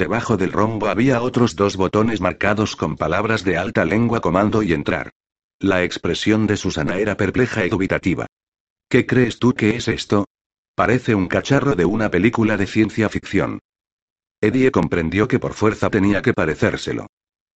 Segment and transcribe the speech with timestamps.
[0.00, 4.72] Debajo del rombo había otros dos botones marcados con palabras de alta lengua comando y
[4.72, 5.10] entrar.
[5.58, 8.24] La expresión de Susana era perpleja y dubitativa.
[8.88, 10.24] ¿Qué crees tú que es esto?
[10.74, 13.58] Parece un cacharro de una película de ciencia ficción.
[14.40, 17.06] Eddie comprendió que por fuerza tenía que parecérselo.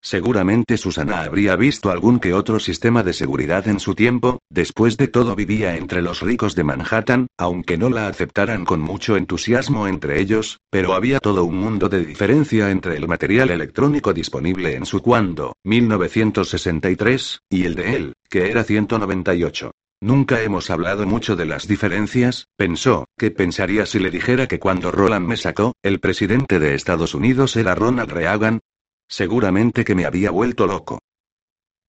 [0.05, 5.07] Seguramente Susana habría visto algún que otro sistema de seguridad en su tiempo, después de
[5.07, 10.21] todo vivía entre los ricos de Manhattan, aunque no la aceptaran con mucho entusiasmo entre
[10.21, 15.01] ellos, pero había todo un mundo de diferencia entre el material electrónico disponible en su
[15.01, 19.71] cuando, 1963, y el de él, que era 198.
[20.01, 24.91] Nunca hemos hablado mucho de las diferencias, pensó, ¿qué pensaría si le dijera que cuando
[24.91, 28.59] Roland me sacó, el presidente de Estados Unidos era Ronald Reagan?
[29.07, 30.99] Seguramente que me había vuelto loco.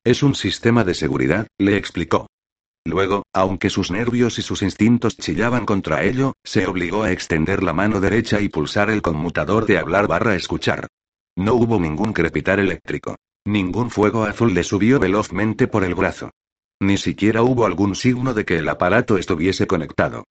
[0.05, 2.27] Es un sistema de seguridad, le explicó.
[2.85, 7.73] Luego, aunque sus nervios y sus instintos chillaban contra ello, se obligó a extender la
[7.73, 10.87] mano derecha y pulsar el conmutador de hablar barra escuchar.
[11.37, 13.17] No hubo ningún crepitar eléctrico.
[13.45, 16.31] Ningún fuego azul le subió velozmente por el brazo.
[16.81, 20.25] Ni siquiera hubo algún signo de que el aparato estuviese conectado.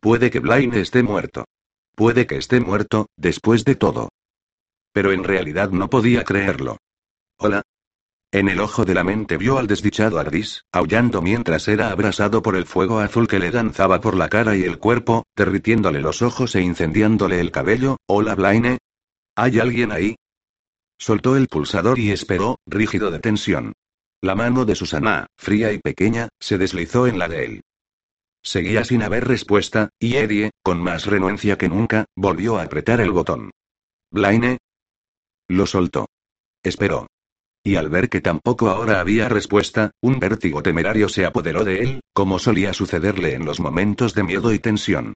[0.00, 1.44] Puede que Blaine esté muerto.
[1.94, 4.08] Puede que esté muerto, después de todo.
[4.98, 6.78] Pero en realidad no podía creerlo.
[7.36, 7.62] Hola.
[8.32, 12.56] En el ojo de la mente vio al desdichado Ardis, aullando mientras era abrasado por
[12.56, 16.56] el fuego azul que le danzaba por la cara y el cuerpo, derritiéndole los ojos
[16.56, 17.98] e incendiándole el cabello.
[18.08, 18.78] Hola Blaine.
[19.36, 20.16] ¿Hay alguien ahí?
[20.98, 23.74] Soltó el pulsador y esperó, rígido de tensión.
[24.20, 27.60] La mano de Susana, fría y pequeña, se deslizó en la de él.
[28.42, 33.12] Seguía sin haber respuesta, y Eddie, con más renuencia que nunca, volvió a apretar el
[33.12, 33.52] botón.
[34.10, 34.58] Blaine,
[35.48, 36.08] lo soltó.
[36.62, 37.06] Esperó.
[37.64, 42.00] Y al ver que tampoco ahora había respuesta, un vértigo temerario se apoderó de él,
[42.12, 45.14] como solía sucederle en los momentos de miedo y tensión.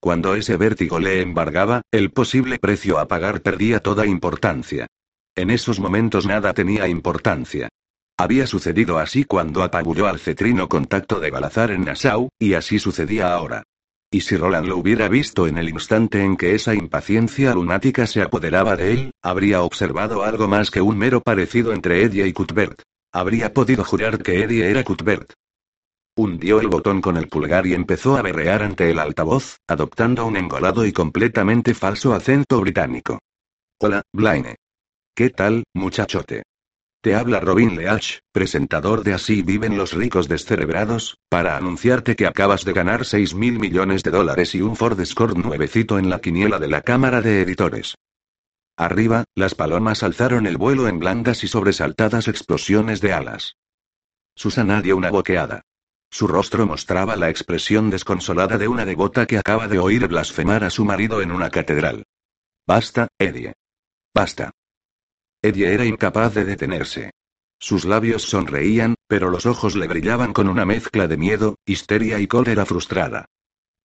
[0.00, 4.86] Cuando ese vértigo le embargaba, el posible precio a pagar perdía toda importancia.
[5.34, 7.68] En esos momentos nada tenía importancia.
[8.16, 13.32] Había sucedido así cuando apabulló al cetrino contacto de Balazar en Nassau, y así sucedía
[13.32, 13.64] ahora.
[14.14, 18.22] Y si Roland lo hubiera visto en el instante en que esa impaciencia lunática se
[18.22, 22.82] apoderaba de él, habría observado algo más que un mero parecido entre Eddie y Cuthbert.
[23.12, 25.32] Habría podido jurar que Eddie era Cuthbert.
[26.16, 30.36] Hundió el botón con el pulgar y empezó a berrear ante el altavoz, adoptando un
[30.36, 33.18] engolado y completamente falso acento británico.
[33.80, 34.54] Hola, Blaine.
[35.16, 36.44] ¿Qué tal, muchachote?
[37.04, 42.64] Te habla Robin Leach, presentador de Así viven los ricos descerebrados, para anunciarte que acabas
[42.64, 46.58] de ganar 6 mil millones de dólares y un Ford Escort nuevecito en la quiniela
[46.58, 47.94] de la Cámara de Editores.
[48.78, 53.58] Arriba, las palomas alzaron el vuelo en blandas y sobresaltadas explosiones de alas.
[54.34, 55.60] Susana dio una boqueada.
[56.10, 60.70] Su rostro mostraba la expresión desconsolada de una devota que acaba de oír blasfemar a
[60.70, 62.04] su marido en una catedral.
[62.66, 63.52] Basta, Eddie.
[64.14, 64.52] Basta.
[65.44, 67.10] Eddie era incapaz de detenerse.
[67.58, 72.26] Sus labios sonreían, pero los ojos le brillaban con una mezcla de miedo, histeria y
[72.26, 73.26] cólera frustrada.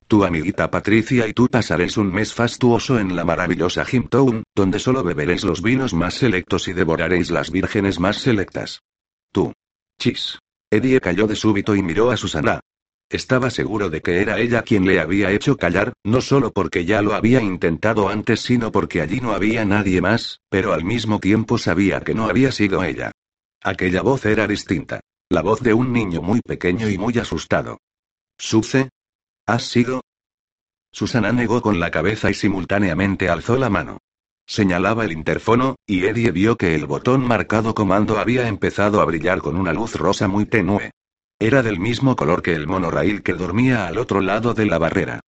[0.07, 5.03] Tu amiguita Patricia y tú pasaréis un mes fastuoso en la maravillosa Jimtown, donde solo
[5.03, 8.81] beberéis los vinos más selectos y devoraréis las vírgenes más selectas.
[9.33, 9.51] Tú.
[9.99, 10.39] Chis.
[10.71, 12.61] Eddie cayó de súbito y miró a Susana.
[13.09, 17.01] Estaba seguro de que era ella quien le había hecho callar, no solo porque ya
[17.01, 21.57] lo había intentado antes, sino porque allí no había nadie más, pero al mismo tiempo
[21.57, 23.11] sabía que no había sido ella.
[23.63, 24.99] Aquella voz era distinta.
[25.27, 27.79] La voz de un niño muy pequeño y muy asustado.
[28.37, 28.89] ¿Suce?
[29.47, 30.01] ¿Has sido?
[30.91, 33.97] Susana negó con la cabeza y simultáneamente alzó la mano.
[34.47, 39.39] Señalaba el interfono, y Eddie vio que el botón marcado comando había empezado a brillar
[39.39, 40.91] con una luz rosa muy tenue.
[41.41, 45.22] Era del mismo color que el monorail que dormía al otro lado de la barrera.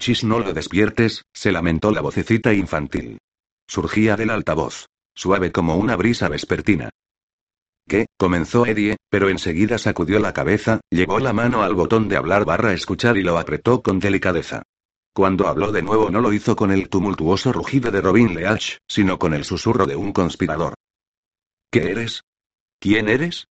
[0.00, 3.18] Chis, no lo despiertes, se lamentó la vocecita infantil.
[3.68, 4.86] Surgía del altavoz.
[5.14, 6.88] Suave como una brisa vespertina.
[7.86, 8.06] ¿Qué?
[8.16, 12.72] comenzó Eddie, pero enseguida sacudió la cabeza, llevó la mano al botón de hablar barra
[12.72, 14.62] escuchar y lo apretó con delicadeza.
[15.12, 19.18] Cuando habló de nuevo no lo hizo con el tumultuoso rugido de Robin Leach, sino
[19.18, 20.74] con el susurro de un conspirador.
[21.70, 22.22] ¿Qué eres?
[22.78, 23.49] ¿Quién eres?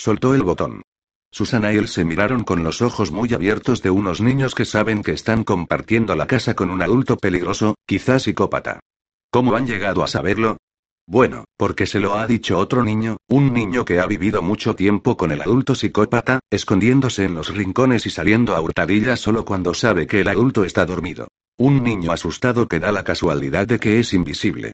[0.00, 0.80] Soltó el botón.
[1.30, 5.02] Susana y él se miraron con los ojos muy abiertos de unos niños que saben
[5.02, 8.80] que están compartiendo la casa con un adulto peligroso, quizás psicópata.
[9.30, 10.56] ¿Cómo han llegado a saberlo?
[11.06, 15.18] Bueno, porque se lo ha dicho otro niño, un niño que ha vivido mucho tiempo
[15.18, 20.06] con el adulto psicópata, escondiéndose en los rincones y saliendo a hurtadillas solo cuando sabe
[20.06, 21.28] que el adulto está dormido.
[21.58, 24.72] Un niño asustado que da la casualidad de que es invisible.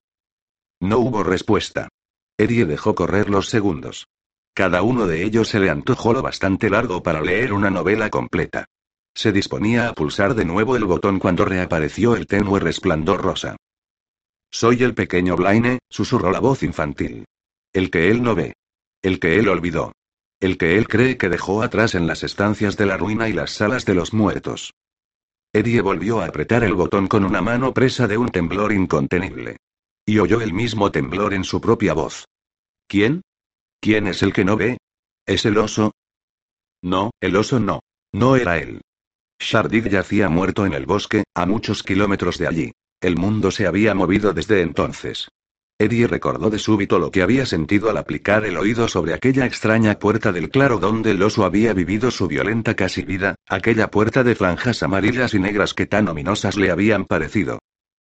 [0.81, 1.89] No hubo respuesta.
[2.39, 4.07] Eddie dejó correr los segundos.
[4.57, 8.65] Cada uno de ellos se le antojó lo bastante largo para leer una novela completa.
[9.15, 13.57] Se disponía a pulsar de nuevo el botón cuando reapareció el tenue resplandor rosa.
[14.51, 17.27] Soy el pequeño Blaine, susurró la voz infantil.
[17.71, 18.55] El que él no ve.
[19.03, 19.93] El que él olvidó.
[20.41, 23.51] El que él cree que dejó atrás en las estancias de la ruina y las
[23.51, 24.73] salas de los muertos.
[25.53, 29.59] Eddie volvió a apretar el botón con una mano presa de un temblor incontenible.
[30.07, 32.25] Y oyó el mismo temblor en su propia voz.
[32.89, 33.21] ¿Quién?
[33.81, 34.79] ¿Quién es el que no ve?
[35.27, 35.93] ¿Es el oso?
[36.83, 37.81] No, el oso no.
[38.13, 38.81] No era él.
[39.39, 42.73] Shardik yacía muerto en el bosque, a muchos kilómetros de allí.
[43.01, 45.29] El mundo se había movido desde entonces.
[45.79, 49.99] Eddie recordó de súbito lo que había sentido al aplicar el oído sobre aquella extraña
[49.99, 54.35] puerta del claro donde el oso había vivido su violenta casi vida, aquella puerta de
[54.35, 57.59] franjas amarillas y negras que tan ominosas le habían parecido.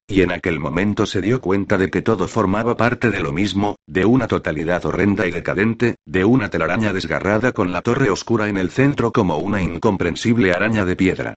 [0.09, 3.77] Y en aquel momento se dio cuenta de que todo formaba parte de lo mismo,
[3.87, 8.57] de una totalidad horrenda y decadente, de una telaraña desgarrada con la torre oscura en
[8.57, 11.35] el centro como una incomprensible araña de piedra.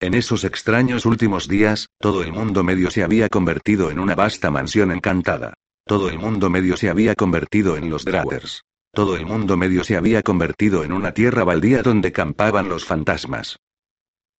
[0.00, 4.50] En esos extraños últimos días, todo el mundo medio se había convertido en una vasta
[4.50, 5.54] mansión encantada.
[5.84, 8.62] Todo el mundo medio se había convertido en los Drawers.
[8.92, 13.58] Todo el mundo medio se había convertido en una tierra baldía donde campaban los fantasmas.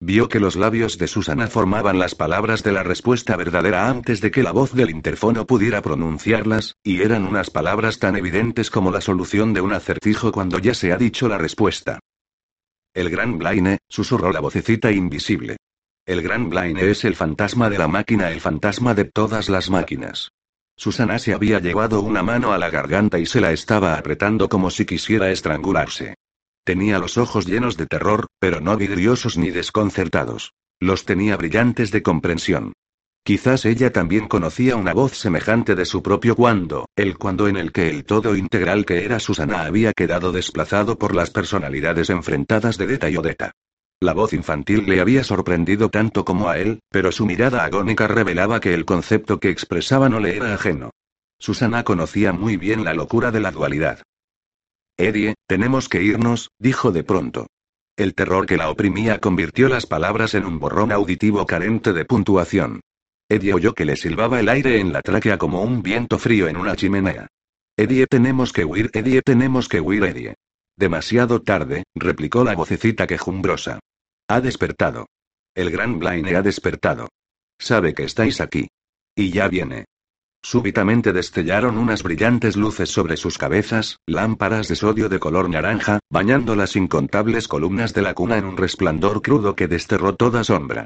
[0.05, 4.31] Vio que los labios de Susana formaban las palabras de la respuesta verdadera antes de
[4.31, 8.99] que la voz del interfono pudiera pronunciarlas, y eran unas palabras tan evidentes como la
[8.99, 12.01] solución de un acertijo cuando ya se ha dicho la respuesta.
[12.93, 15.55] El gran Blaine, susurró la vocecita invisible.
[16.05, 20.33] El gran Blaine es el fantasma de la máquina, el fantasma de todas las máquinas.
[20.75, 24.69] Susana se había llevado una mano a la garganta y se la estaba apretando como
[24.69, 26.15] si quisiera estrangularse.
[26.65, 30.53] Tenía los ojos llenos de terror, pero no vidriosos ni desconcertados.
[30.79, 32.73] Los tenía brillantes de comprensión.
[33.25, 37.71] Quizás ella también conocía una voz semejante de su propio cuando, el cuando en el
[37.71, 42.87] que el todo integral que era Susana había quedado desplazado por las personalidades enfrentadas de
[42.87, 43.51] Deta y Odeta.
[44.01, 48.59] La voz infantil le había sorprendido tanto como a él, pero su mirada agónica revelaba
[48.59, 50.91] que el concepto que expresaba no le era ajeno.
[51.39, 54.01] Susana conocía muy bien la locura de la dualidad.
[54.97, 57.47] Eddie, tenemos que irnos, dijo de pronto.
[57.95, 62.81] El terror que la oprimía convirtió las palabras en un borrón auditivo carente de puntuación.
[63.29, 66.57] Eddie oyó que le silbaba el aire en la tráquea como un viento frío en
[66.57, 67.27] una chimenea.
[67.77, 70.35] Eddie, tenemos que huir, Eddie, tenemos que huir, Eddie.
[70.75, 73.79] Demasiado tarde, replicó la vocecita quejumbrosa.
[74.27, 75.07] Ha despertado.
[75.55, 77.09] El gran Blaine ha despertado.
[77.59, 78.69] Sabe que estáis aquí.
[79.15, 79.85] Y ya viene.
[80.45, 86.57] Súbitamente destellaron unas brillantes luces sobre sus cabezas, lámparas de sodio de color naranja, bañando
[86.57, 90.85] las incontables columnas de la cuna en un resplandor crudo que desterró toda sombra.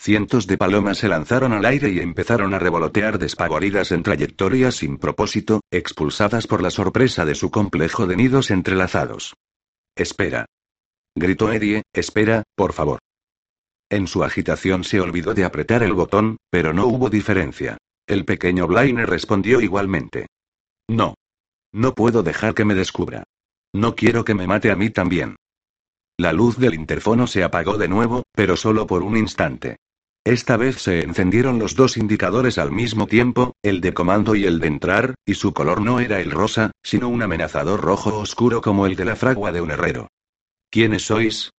[0.00, 4.96] Cientos de palomas se lanzaron al aire y empezaron a revolotear despavoridas en trayectorias sin
[4.96, 9.34] propósito, expulsadas por la sorpresa de su complejo de nidos entrelazados.
[9.94, 10.46] Espera.
[11.14, 13.00] Gritó Eddie, espera, por favor.
[13.90, 17.76] En su agitación se olvidó de apretar el botón, pero no hubo diferencia.
[18.12, 20.26] El pequeño Blaine respondió igualmente.
[20.86, 21.14] No.
[21.72, 23.24] No puedo dejar que me descubra.
[23.72, 25.36] No quiero que me mate a mí también.
[26.18, 29.78] La luz del interfono se apagó de nuevo, pero solo por un instante.
[30.24, 34.60] Esta vez se encendieron los dos indicadores al mismo tiempo, el de comando y el
[34.60, 38.84] de entrar, y su color no era el rosa, sino un amenazador rojo oscuro como
[38.84, 40.08] el de la fragua de un herrero.
[40.68, 41.50] ¿Quiénes sois?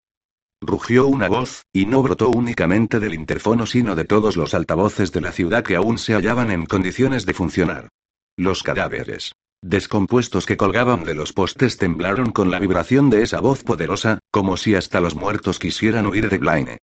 [0.65, 5.19] Rugió una voz, y no brotó únicamente del interfono sino de todos los altavoces de
[5.19, 7.89] la ciudad que aún se hallaban en condiciones de funcionar.
[8.38, 13.63] Los cadáveres descompuestos que colgaban de los postes temblaron con la vibración de esa voz
[13.63, 16.77] poderosa, como si hasta los muertos quisieran huir de Blaine.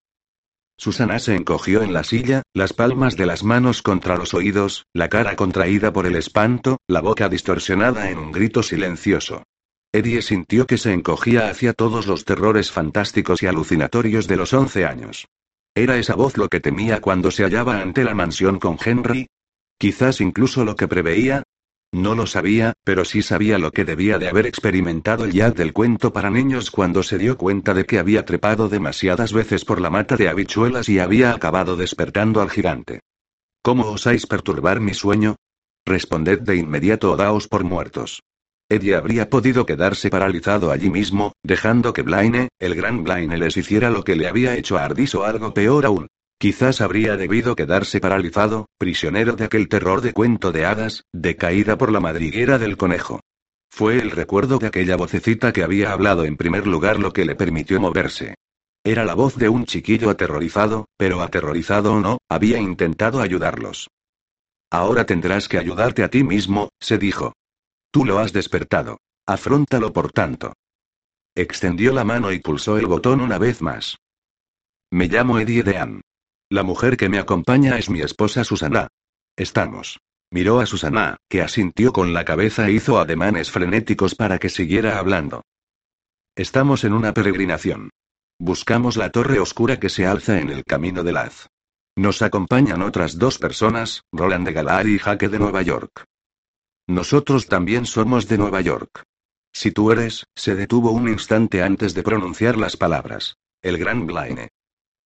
[0.76, 5.08] Susana se encogió en la silla, las palmas de las manos contra los oídos, la
[5.08, 9.42] cara contraída por el espanto, la boca distorsionada en un grito silencioso.
[9.92, 14.84] Eddie sintió que se encogía hacia todos los terrores fantásticos y alucinatorios de los once
[14.86, 15.26] años.
[15.74, 19.26] ¿Era esa voz lo que temía cuando se hallaba ante la mansión con Henry?
[19.78, 21.42] Quizás incluso lo que preveía.
[21.92, 25.72] No lo sabía, pero sí sabía lo que debía de haber experimentado el Yad del
[25.72, 29.90] cuento para niños cuando se dio cuenta de que había trepado demasiadas veces por la
[29.90, 33.00] mata de habichuelas y había acabado despertando al gigante.
[33.60, 35.34] ¿Cómo osáis perturbar mi sueño?
[35.84, 38.22] Responded de inmediato o daos por muertos.
[38.70, 43.90] Eddie habría podido quedarse paralizado allí mismo, dejando que Blaine, el gran Blaine, les hiciera
[43.90, 46.06] lo que le había hecho a Ardis o algo peor aún.
[46.38, 51.76] Quizás habría debido quedarse paralizado, prisionero de aquel terror de cuento de hadas, de caída
[51.76, 53.18] por la madriguera del conejo.
[53.72, 57.34] Fue el recuerdo de aquella vocecita que había hablado en primer lugar lo que le
[57.34, 58.36] permitió moverse.
[58.84, 63.88] Era la voz de un chiquillo aterrorizado, pero aterrorizado o no, había intentado ayudarlos.
[64.70, 67.32] Ahora tendrás que ayudarte a ti mismo, se dijo.
[67.90, 68.98] Tú lo has despertado.
[69.26, 70.54] Afróntalo por tanto.
[71.34, 73.98] Extendió la mano y pulsó el botón una vez más.
[74.90, 76.00] Me llamo Eddie Dean.
[76.48, 78.88] La mujer que me acompaña es mi esposa Susana.
[79.36, 80.00] Estamos.
[80.32, 84.98] Miró a Susana, que asintió con la cabeza e hizo ademanes frenéticos para que siguiera
[84.98, 85.42] hablando.
[86.36, 87.90] Estamos en una peregrinación.
[88.38, 91.48] Buscamos la torre oscura que se alza en el camino de Laz.
[91.96, 96.04] Nos acompañan otras dos personas, Roland de Galar y Jaque de Nueva York.
[96.90, 99.04] Nosotros también somos de Nueva York.
[99.52, 103.36] Si tú eres, se detuvo un instante antes de pronunciar las palabras.
[103.62, 104.48] El gran Blaine.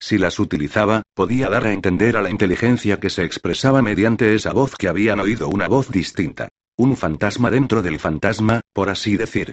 [0.01, 4.55] Si las utilizaba, podía dar a entender a la inteligencia que se expresaba mediante esa
[4.55, 6.49] voz que habían oído una voz distinta.
[6.79, 9.53] Un fantasma dentro del fantasma, por así decir.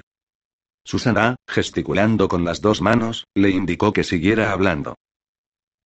[0.86, 4.96] Susana, gesticulando con las dos manos, le indicó que siguiera hablando.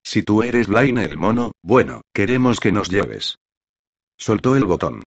[0.03, 3.39] Si tú eres Blaine el mono, bueno, queremos que nos lleves.
[4.15, 5.01] Soltó el botón.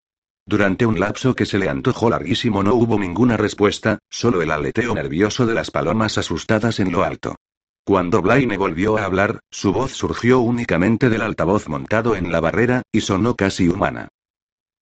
[0.49, 4.95] Durante un lapso que se le antojó larguísimo no hubo ninguna respuesta, solo el aleteo
[4.95, 7.37] nervioso de las palomas asustadas en lo alto.
[7.85, 12.81] Cuando Blaine volvió a hablar, su voz surgió únicamente del altavoz montado en la barrera,
[12.91, 14.09] y sonó casi humana.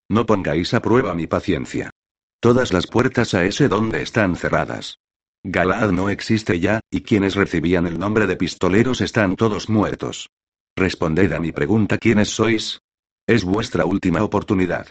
[0.08, 1.90] No pongáis a prueba mi paciencia.
[2.38, 5.00] Todas las puertas a ese donde están cerradas.
[5.42, 10.30] Galad no existe ya, y quienes recibían el nombre de pistoleros están todos muertos.
[10.76, 12.82] Responded a mi pregunta ¿quiénes sois?
[13.26, 14.87] Es vuestra última oportunidad.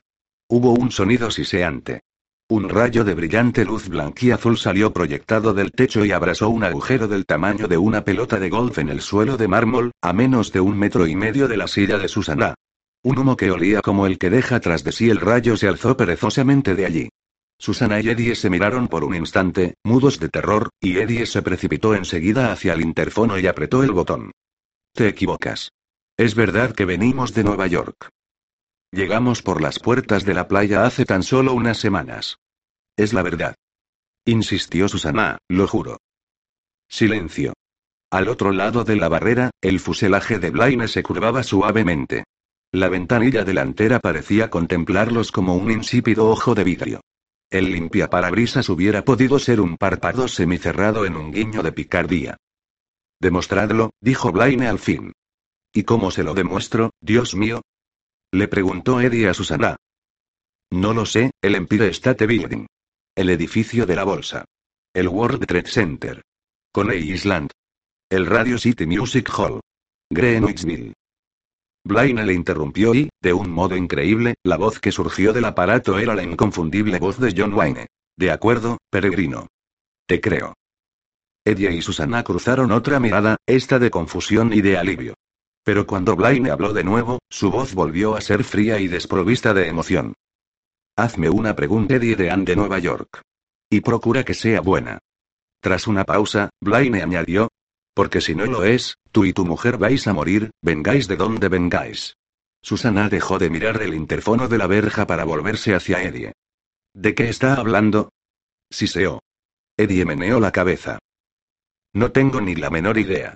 [0.48, 2.02] Hubo un sonido siseante.
[2.48, 7.26] Un rayo de brillante luz blanquiazul salió proyectado del techo y abrasó un agujero del
[7.26, 10.78] tamaño de una pelota de golf en el suelo de mármol, a menos de un
[10.78, 12.54] metro y medio de la silla de Susana.
[13.02, 15.98] Un humo que olía como el que deja tras de sí el rayo se alzó
[15.98, 17.10] perezosamente de allí.
[17.58, 21.96] Susana y Eddie se miraron por un instante, mudos de terror, y Eddie se precipitó
[21.96, 24.30] enseguida hacia el interfono y apretó el botón.
[24.94, 25.72] Te equivocas.
[26.18, 28.10] Es verdad que venimos de Nueva York.
[28.96, 32.38] Llegamos por las puertas de la playa hace tan solo unas semanas.
[32.96, 33.56] Es la verdad.
[34.24, 35.98] Insistió Susana, lo juro.
[36.88, 37.52] Silencio.
[38.10, 42.24] Al otro lado de la barrera, el fuselaje de Blaine se curvaba suavemente.
[42.72, 47.02] La ventanilla delantera parecía contemplarlos como un insípido ojo de vidrio.
[47.50, 52.38] El limpiaparabrisas hubiera podido ser un párpado semicerrado en un guiño de picardía.
[53.20, 55.12] Demostradlo, dijo Blaine al fin.
[55.74, 57.62] ¿Y cómo se lo demuestro, Dios mío?
[58.32, 59.76] Le preguntó Eddie a Susana.
[60.72, 62.66] No lo sé, el Empire State Building.
[63.16, 64.46] El edificio de la bolsa.
[64.94, 66.22] El World Trade Center.
[66.74, 67.52] Coney Island.
[68.10, 69.62] El Radio City Music Hall.
[70.12, 70.94] Greenwichville.
[71.86, 76.16] Blaine le interrumpió y, de un modo increíble, la voz que surgió del aparato era
[76.16, 77.88] la inconfundible voz de John Wayne.
[78.18, 79.48] De acuerdo, peregrino.
[80.08, 80.56] Te creo.
[81.46, 85.14] Eddie y Susana cruzaron otra mirada, esta de confusión y de alivio.
[85.66, 89.68] Pero cuando Blaine habló de nuevo, su voz volvió a ser fría y desprovista de
[89.68, 90.14] emoción.
[90.96, 93.24] Hazme una pregunta Eddie de Anne de Nueva York.
[93.68, 95.00] Y procura que sea buena.
[95.60, 97.50] Tras una pausa, Blaine añadió.
[97.96, 101.50] Porque si no lo es, tú y tu mujer vais a morir, vengáis de donde
[101.50, 102.16] vengáis.
[102.62, 106.34] Susana dejó de mirar el interfono de la verja para volverse hacia Eddie.
[106.94, 108.12] ¿De qué está hablando?
[108.70, 109.24] Siseó.
[109.78, 111.00] Eddie meneó la cabeza.
[111.94, 113.34] No tengo ni la menor idea.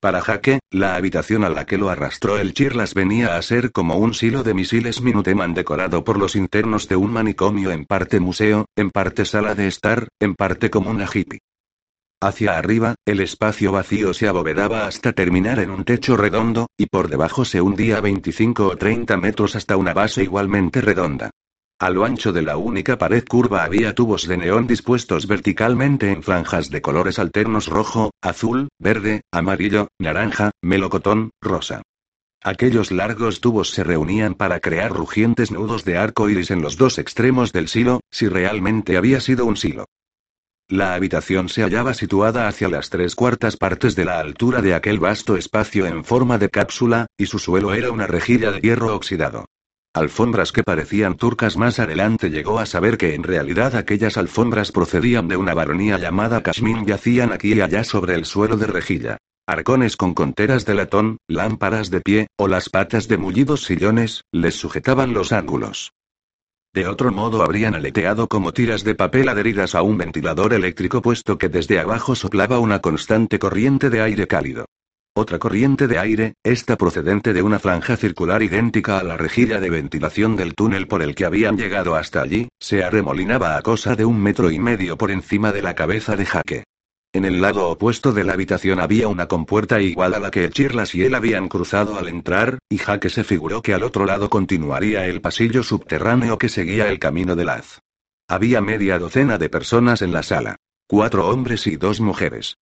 [0.00, 3.96] Para Jaque, la habitación a la que lo arrastró el Chirlas venía a ser como
[3.96, 8.66] un silo de misiles Minuteman decorado por los internos de un manicomio en parte museo,
[8.76, 11.40] en parte sala de estar, en parte como una hippie.
[12.20, 17.08] Hacia arriba, el espacio vacío se abovedaba hasta terminar en un techo redondo, y por
[17.08, 21.30] debajo se hundía 25 o 30 metros hasta una base igualmente redonda.
[21.78, 26.22] A lo ancho de la única pared curva había tubos de neón dispuestos verticalmente en
[26.22, 31.82] franjas de colores alternos rojo, azul, verde, amarillo, naranja, melocotón, rosa.
[32.42, 36.96] Aquellos largos tubos se reunían para crear rugientes nudos de arco iris en los dos
[36.98, 39.84] extremos del silo, si realmente había sido un silo.
[40.68, 44.98] La habitación se hallaba situada hacia las tres cuartas partes de la altura de aquel
[44.98, 49.44] vasto espacio en forma de cápsula, y su suelo era una rejilla de hierro oxidado
[49.96, 55.26] alfombras que parecían turcas más adelante llegó a saber que en realidad aquellas alfombras procedían
[55.26, 59.18] de una baronía llamada Kashmir y yacían aquí y allá sobre el suelo de rejilla.
[59.46, 64.56] Arcones con conteras de latón, lámparas de pie, o las patas de mullidos sillones, les
[64.56, 65.92] sujetaban los ángulos.
[66.74, 71.38] De otro modo habrían aleteado como tiras de papel adheridas a un ventilador eléctrico puesto
[71.38, 74.66] que desde abajo soplaba una constante corriente de aire cálido.
[75.18, 79.70] Otra corriente de aire, esta procedente de una franja circular idéntica a la rejilla de
[79.70, 84.04] ventilación del túnel por el que habían llegado hasta allí, se arremolinaba a cosa de
[84.04, 86.64] un metro y medio por encima de la cabeza de Jaque.
[87.14, 90.94] En el lado opuesto de la habitación había una compuerta igual a la que Chirlas
[90.94, 95.06] y él habían cruzado al entrar, y Jaque se figuró que al otro lado continuaría
[95.06, 97.80] el pasillo subterráneo que seguía el camino de Laz.
[98.28, 100.56] Había media docena de personas en la sala.
[100.86, 102.58] Cuatro hombres y dos mujeres.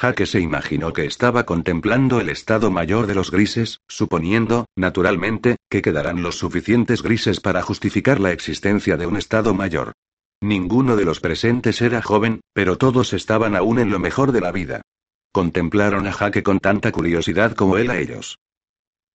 [0.00, 5.82] Jaque se imaginó que estaba contemplando el estado mayor de los grises, suponiendo, naturalmente, que
[5.82, 9.94] quedarán los suficientes grises para justificar la existencia de un estado mayor.
[10.40, 14.52] Ninguno de los presentes era joven, pero todos estaban aún en lo mejor de la
[14.52, 14.82] vida.
[15.32, 18.38] Contemplaron a Jaque con tanta curiosidad como él a ellos.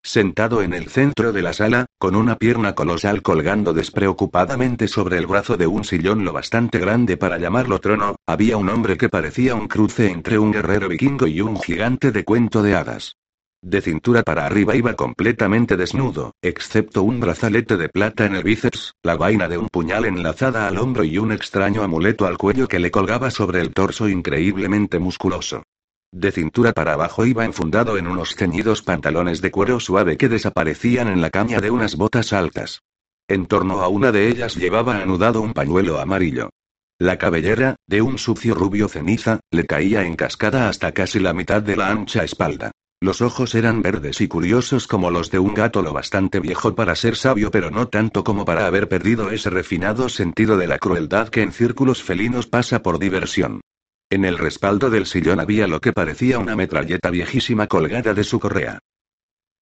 [0.06, 5.28] Sentado en el centro de la sala, con una pierna colosal colgando despreocupadamente sobre el
[5.28, 9.56] brazo de un sillón lo bastante grande para llamarlo trono, había un hombre que parecía
[9.56, 13.16] un cruce entre un guerrero vikingo y un gigante de cuento de hadas.
[13.62, 18.96] De cintura para arriba iba completamente desnudo, excepto un brazalete de plata en el bíceps,
[19.04, 22.80] la vaina de un puñal enlazada al hombro y un extraño amuleto al cuello que
[22.80, 25.64] le colgaba sobre el torso increíblemente musculoso.
[26.14, 31.08] De cintura para abajo iba enfundado en unos ceñidos pantalones de cuero suave que desaparecían
[31.08, 32.84] en la caña de unas botas altas.
[33.28, 36.52] En torno a una de ellas llevaba anudado un pañuelo amarillo.
[37.00, 41.64] La cabellera, de un sucio rubio ceniza, le caía en cascada hasta casi la mitad
[41.64, 42.70] de la ancha espalda.
[43.02, 46.96] Los ojos eran verdes y curiosos como los de un gato lo bastante viejo para
[46.96, 51.30] ser sabio pero no tanto como para haber perdido ese refinado sentido de la crueldad
[51.30, 53.62] que en círculos felinos pasa por diversión.
[54.14, 58.40] En el respaldo del sillón había lo que parecía una metralleta viejísima colgada de su
[58.40, 58.78] correa.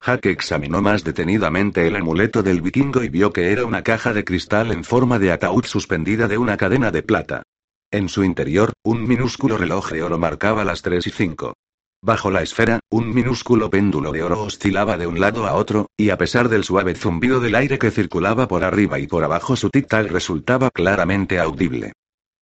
[0.06, 4.26] Jack examinó más detenidamente el amuleto del vikingo y vio que era una caja de
[4.26, 7.44] cristal en forma de ataúd suspendida de una cadena de plata.
[7.92, 11.54] En su interior, un minúsculo reloj de oro marcaba las 3 y 5.
[12.02, 16.10] Bajo la esfera, un minúsculo péndulo de oro oscilaba de un lado a otro, y
[16.10, 19.70] a pesar del suave zumbido del aire que circulaba por arriba y por abajo su
[19.70, 21.94] tic-tac resultaba claramente audible.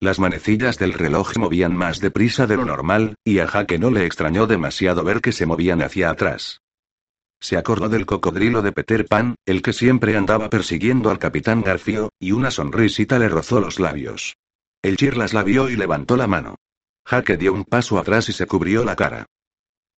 [0.01, 4.05] Las manecillas del reloj movían más deprisa de lo normal, y a Jaque no le
[4.05, 6.61] extrañó demasiado ver que se movían hacia atrás.
[7.41, 12.09] Se acordó del cocodrilo de Peter Pan, el que siempre andaba persiguiendo al capitán Garfio,
[12.17, 14.37] y una sonrisita le rozó los labios.
[14.81, 16.55] El Chirlas la vio y levantó la mano.
[17.05, 19.25] Jaque dio un paso atrás y se cubrió la cara.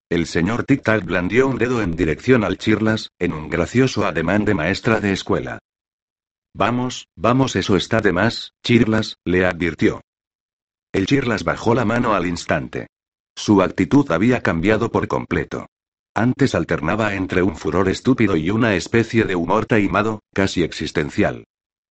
[0.09, 4.55] El señor Tic-Tac blandió un dedo en dirección al Chirlas, en un gracioso ademán de
[4.55, 5.59] maestra de escuela.
[6.53, 10.01] Vamos, vamos, eso está de más, Chirlas, le advirtió.
[10.91, 12.87] El Chirlas bajó la mano al instante.
[13.35, 15.67] Su actitud había cambiado por completo.
[16.13, 21.45] Antes alternaba entre un furor estúpido y una especie de humor taimado, casi existencial.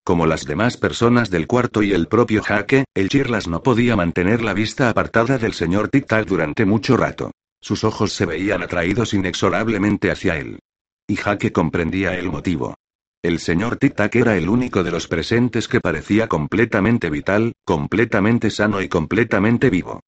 [0.04, 4.42] Como las demás personas del cuarto y el propio Jaque, el Chirlas no podía mantener
[4.42, 7.30] la vista apartada del señor Tic-Tac durante mucho rato.
[7.62, 10.58] Sus ojos se veían atraídos inexorablemente hacia él.
[11.06, 12.74] Y Jaque comprendía el motivo.
[13.22, 18.80] El señor Tic-Tac era el único de los presentes que parecía completamente vital, completamente sano
[18.80, 20.00] y completamente vivo.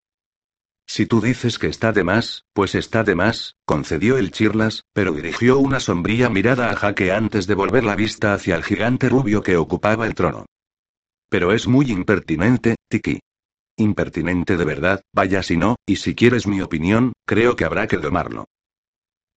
[0.87, 5.13] Si tú dices que está de más, pues está de más, concedió el Chirlas, pero
[5.13, 9.43] dirigió una sombría mirada a Jaque antes de volver la vista hacia el gigante rubio
[9.43, 10.47] que ocupaba el trono.
[11.29, 13.21] Pero es muy impertinente, Tiki.
[13.77, 17.99] Impertinente de verdad, vaya si no, y si quieres mi opinión, creo que habrá que
[17.99, 18.47] domarlo.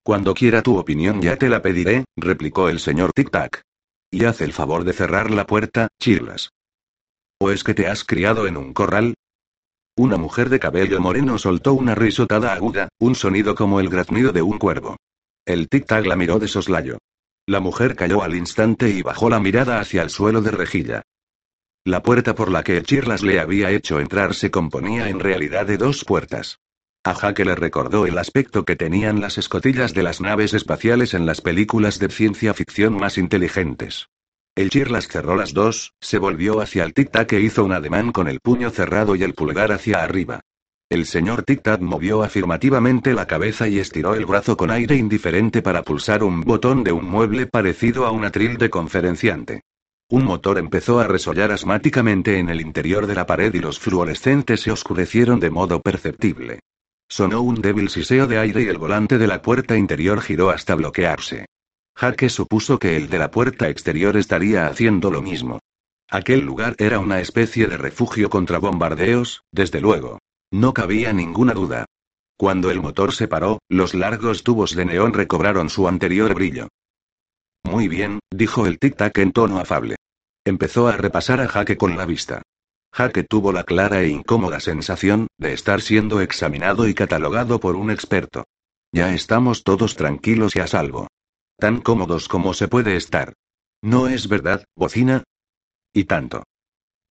[0.05, 3.63] Cuando quiera tu opinión ya te la pediré, replicó el señor Tic-Tac.
[4.11, 6.51] Y haz el favor de cerrar la puerta, Chirlas.
[7.39, 9.15] ¿O es que te has criado en un corral?
[9.97, 14.43] Una mujer de cabello moreno soltó una risotada aguda, un sonido como el graznido de
[14.43, 14.95] un cuervo.
[15.43, 16.99] El tic-tac la miró de soslayo.
[17.47, 21.01] La mujer cayó al instante y bajó la mirada hacia el suelo de rejilla.
[21.83, 25.77] La puerta por la que Chirlas le había hecho entrar se componía en realidad de
[25.77, 26.59] dos puertas.
[27.05, 31.27] A Jaque le recordó el aspecto que tenían las escotillas de las naves espaciales en
[31.27, 34.07] las películas de ciencia ficción más inteligentes.
[34.55, 38.27] El Chirlas cerró las dos, se volvió hacia el Tic-Tac e hizo un ademán con
[38.27, 40.39] el puño cerrado y el pulgar hacia arriba.
[40.89, 45.83] El señor Tic-Tac movió afirmativamente la cabeza y estiró el brazo con aire indiferente para
[45.83, 49.61] pulsar un botón de un mueble parecido a un atril de conferenciante.
[50.09, 54.61] Un motor empezó a resollar asmáticamente en el interior de la pared y los fluorescentes
[54.61, 56.61] se oscurecieron de modo perceptible.
[57.07, 60.75] Sonó un débil siseo de aire y el volante de la puerta interior giró hasta
[60.75, 61.45] bloquearse.
[61.95, 65.59] Jaque supuso que el de la puerta exterior estaría haciendo lo mismo.
[66.09, 70.19] Aquel lugar era una especie de refugio contra bombardeos, desde luego.
[70.51, 71.85] No cabía ninguna duda.
[72.37, 76.67] Cuando el motor se paró, los largos tubos de neón recobraron su anterior brillo.
[77.63, 79.95] Muy bien, dijo el tic-tac en tono afable.
[80.45, 82.41] Empezó a repasar a Jaque con la vista.
[82.95, 87.91] Jaque tuvo la clara e incómoda sensación de estar siendo examinado y catalogado por un
[87.91, 88.45] experto.
[88.93, 91.09] Ya estamos todos tranquilos y a salvo.
[91.57, 93.33] Tan cómodos como se puede estar.
[93.81, 95.25] ¿No es verdad, bocina?
[95.91, 96.43] Y tanto.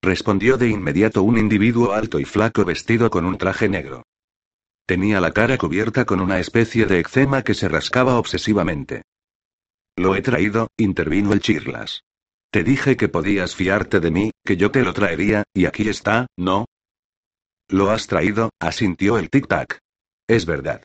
[0.00, 4.04] Respondió de inmediato un individuo alto y flaco vestido con un traje negro.
[4.86, 9.02] Tenía la cara cubierta con una especie de eczema que se rascaba obsesivamente.
[9.96, 12.04] Lo he traído, intervino el Chirlas.
[12.54, 16.28] Te dije que podías fiarte de mí, que yo te lo traería, y aquí está,
[16.36, 16.66] ¿no?
[17.68, 19.78] Lo has traído, asintió el tic-tac.
[20.28, 20.84] Es verdad.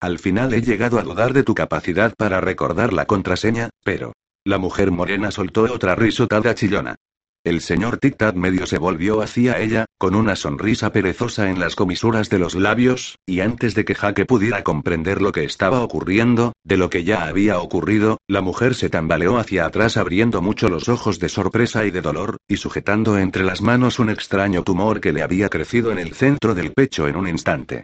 [0.00, 4.14] Al final he llegado a dudar de tu capacidad para recordar la contraseña, pero...
[4.46, 6.96] La mujer morena soltó otra risotada chillona.
[7.44, 12.30] El señor Tic-Tac medio se volvió hacia ella, con una sonrisa perezosa en las comisuras
[12.30, 16.76] de los labios, y antes de que Jaque pudiera comprender lo que estaba ocurriendo, de
[16.76, 21.18] lo que ya había ocurrido, la mujer se tambaleó hacia atrás abriendo mucho los ojos
[21.18, 25.22] de sorpresa y de dolor, y sujetando entre las manos un extraño tumor que le
[25.22, 27.82] había crecido en el centro del pecho en un instante.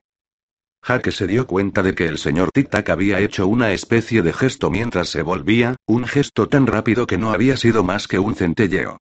[0.85, 4.71] Jaque se dio cuenta de que el señor Tic-Tac había hecho una especie de gesto
[4.71, 8.99] mientras se volvía, un gesto tan rápido que no había sido más que un centelleo.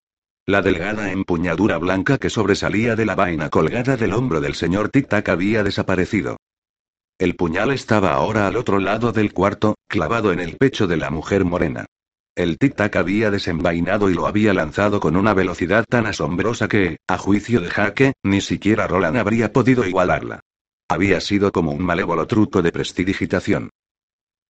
[0.50, 5.28] La delgada empuñadura blanca que sobresalía de la vaina colgada del hombro del señor Tic-Tac
[5.28, 6.38] había desaparecido.
[7.20, 11.10] El puñal estaba ahora al otro lado del cuarto, clavado en el pecho de la
[11.10, 11.86] mujer morena.
[12.34, 17.18] El tic-tac había desenvainado y lo había lanzado con una velocidad tan asombrosa que, a
[17.18, 20.40] juicio de Jaque, ni siquiera Roland habría podido igualarla.
[20.88, 23.72] Había sido como un malévolo truco de prestidigitación.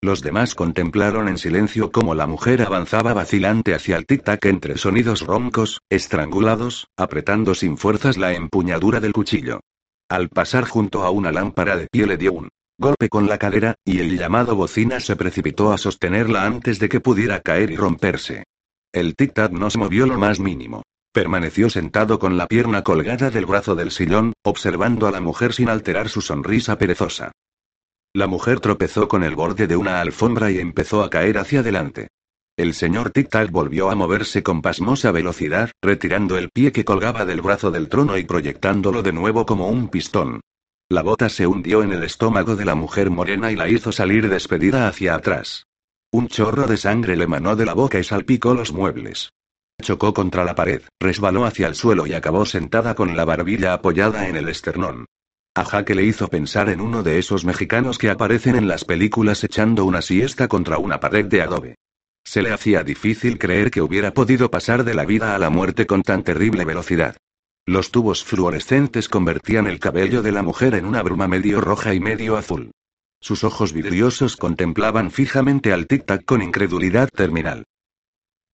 [0.08, 5.20] Los demás contemplaron en silencio cómo la mujer avanzaba vacilante hacia el tic-tac entre sonidos
[5.20, 9.60] roncos, estrangulados, apretando sin fuerzas la empuñadura del cuchillo.
[10.08, 12.48] Al pasar junto a una lámpara de pie le dio un
[12.80, 17.02] golpe con la cadera, y el llamado bocina se precipitó a sostenerla antes de que
[17.02, 18.46] pudiera caer y romperse.
[18.94, 20.84] El tic-tac no se movió lo más mínimo.
[21.12, 25.68] Permaneció sentado con la pierna colgada del brazo del sillón, observando a la mujer sin
[25.68, 27.34] alterar su sonrisa perezosa.
[28.14, 32.08] La mujer tropezó con el borde de una alfombra y empezó a caer hacia adelante.
[32.58, 37.42] El señor Tic-Tac volvió a moverse con pasmosa velocidad, retirando el pie que colgaba del
[37.42, 40.42] brazo del trono y proyectándolo de nuevo como un pistón.
[40.90, 44.30] La bota se hundió en el estómago de la mujer morena y la hizo salir
[44.30, 45.68] despedida hacia atrás.
[46.12, 49.30] Un chorro de sangre le manó de la boca y salpicó los muebles.
[49.82, 54.28] Chocó contra la pared, resbaló hacia el suelo y acabó sentada con la barbilla apoyada
[54.28, 55.06] en el esternón.
[55.58, 59.44] A Jaque le hizo pensar en uno de esos mexicanos que aparecen en las películas
[59.44, 61.78] echando una siesta contra una pared de adobe.
[62.24, 65.88] Se le hacía difícil creer que hubiera podido pasar de la vida a la muerte
[65.88, 67.18] con tan terrible velocidad.
[67.66, 72.00] Los tubos fluorescentes convertían el cabello de la mujer en una bruma medio roja y
[72.00, 72.70] medio azul.
[73.20, 77.64] Sus ojos vidriosos contemplaban fijamente al tic-tac con incredulidad terminal.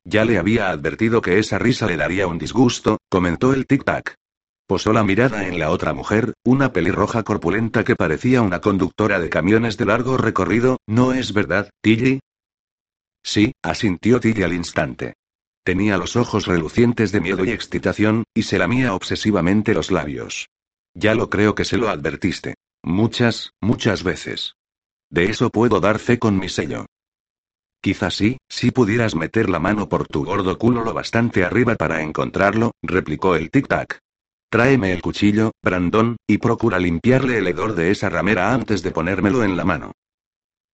[0.05, 4.15] Ya le había advertido que esa risa le daría un disgusto, comentó el tic-tac.
[4.73, 9.29] Posó la mirada en la otra mujer, una pelirroja corpulenta que parecía una conductora de
[9.29, 12.21] camiones de largo recorrido, ¿no es verdad, Tilly?
[13.23, 15.13] Sí, asintió Tilly al instante.
[15.63, 20.49] Tenía los ojos relucientes de miedo y excitación, y se lamía obsesivamente los labios.
[20.95, 22.55] Ya lo creo que se lo advertiste.
[22.81, 24.55] Muchas, muchas veces.
[25.11, 26.87] De eso puedo dar fe con mi sello.
[27.79, 32.01] Quizás sí, si pudieras meter la mano por tu gordo culo lo bastante arriba para
[32.01, 33.99] encontrarlo, replicó el tic-tac.
[34.53, 39.43] Tráeme el cuchillo, Brandon, y procura limpiarle el hedor de esa ramera antes de ponérmelo
[39.43, 39.93] en la mano.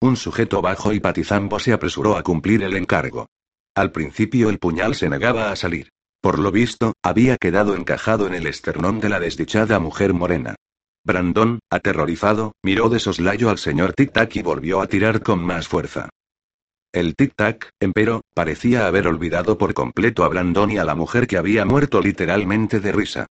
[0.01, 3.27] Un sujeto bajo y patizambo se apresuró a cumplir el encargo.
[3.73, 5.91] Al principio el puñal se negaba a salir.
[6.19, 10.55] Por lo visto, había quedado encajado en el esternón de la desdichada mujer morena.
[11.05, 16.09] Brandon, aterrorizado, miró de soslayo al señor Tic-Tac y volvió a tirar con más fuerza.
[16.91, 21.37] El tic-tac, empero, parecía haber olvidado por completo a Brandon y a la mujer que
[21.37, 23.27] había muerto literalmente de risa.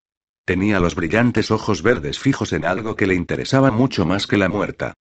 [0.48, 4.48] Tenía los brillantes ojos verdes fijos en algo que le interesaba mucho más que la
[4.48, 4.94] muerta.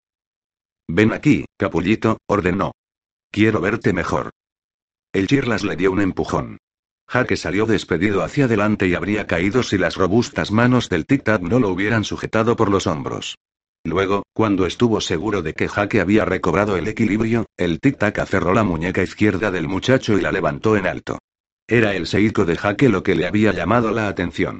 [0.89, 2.73] Ven aquí, capullito, ordenó.
[3.31, 4.31] Quiero verte mejor.
[5.13, 6.57] El Chirlas le dio un empujón.
[7.07, 11.62] Jaque salió despedido hacia adelante y habría caído si las robustas manos del tic-tac no
[11.62, 13.38] lo hubieran sujetado por los hombros.
[13.86, 18.65] Luego, cuando estuvo seguro de que Jaque había recobrado el equilibrio, el tic-tac aferró la
[18.65, 21.19] muñeca izquierda del muchacho y la levantó en alto.
[21.69, 24.60] Era el seiko de Jaque lo que le había llamado la atención.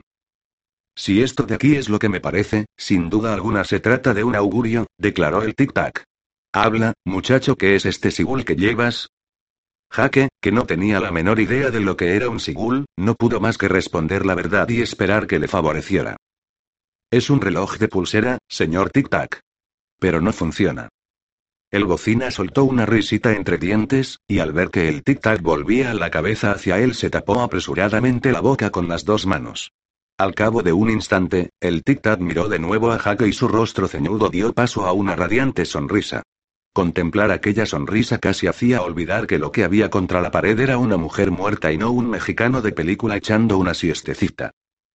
[0.98, 4.24] Si esto de aquí es lo que me parece, sin duda alguna se trata de
[4.24, 6.04] un augurio, declaró el tic-tac.
[6.52, 9.10] Habla, muchacho, ¿qué es este sigul que llevas?
[9.92, 13.40] Jaque, que no tenía la menor idea de lo que era un sigul, no pudo
[13.40, 16.18] más que responder la verdad y esperar que le favoreciera.
[17.12, 19.42] Es un reloj de pulsera, señor tic-tac.
[20.00, 20.90] Pero no funciona.
[21.70, 26.10] El bocina soltó una risita entre dientes, y al ver que el tic-tac volvía la
[26.10, 29.74] cabeza hacia él se tapó apresuradamente la boca con las dos manos.
[30.19, 33.88] Al cabo de un instante, el tic-tac miró de nuevo a Jaque y su rostro
[33.88, 36.23] ceñudo dio paso a una radiante sonrisa.
[36.73, 40.97] Contemplar aquella sonrisa casi hacía olvidar que lo que había contra la pared era una
[40.97, 44.53] mujer muerta y no un mexicano de película echando una siestecita.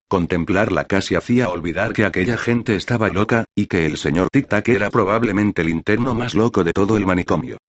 [0.09, 4.89] Contemplarla casi hacía olvidar que aquella gente estaba loca, y que el señor Tic-Tac era
[4.89, 7.59] probablemente el interno más loco de todo el manicomio.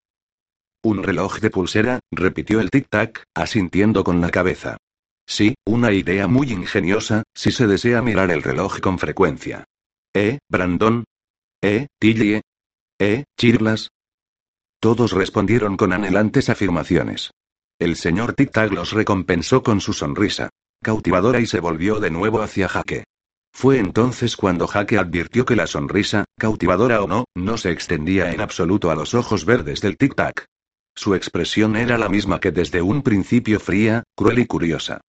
[0.83, 4.77] Un reloj de pulsera, repitió el Tic-Tac, asintiendo con la cabeza.
[5.27, 9.65] Sí, una idea muy ingeniosa, si se desea mirar el reloj con frecuencia.
[10.15, 11.05] ¿Eh, Brandon?
[11.63, 12.41] ¿Eh, Tilly?
[12.99, 13.91] ¿Eh, Chirlas?
[14.81, 17.31] Todos respondieron con anhelantes afirmaciones.
[17.79, 20.51] El señor Tic-Tac los recompensó con su sonrisa
[20.85, 23.05] cautivadora y se volvió de nuevo hacia Jaque.
[23.53, 28.41] Fue entonces cuando Jaque advirtió que la sonrisa, cautivadora o no, no se extendía en
[28.41, 30.45] absoluto a los ojos verdes del tic-tac.
[30.95, 35.01] Su expresión era la misma que desde un principio fría, cruel y curiosa.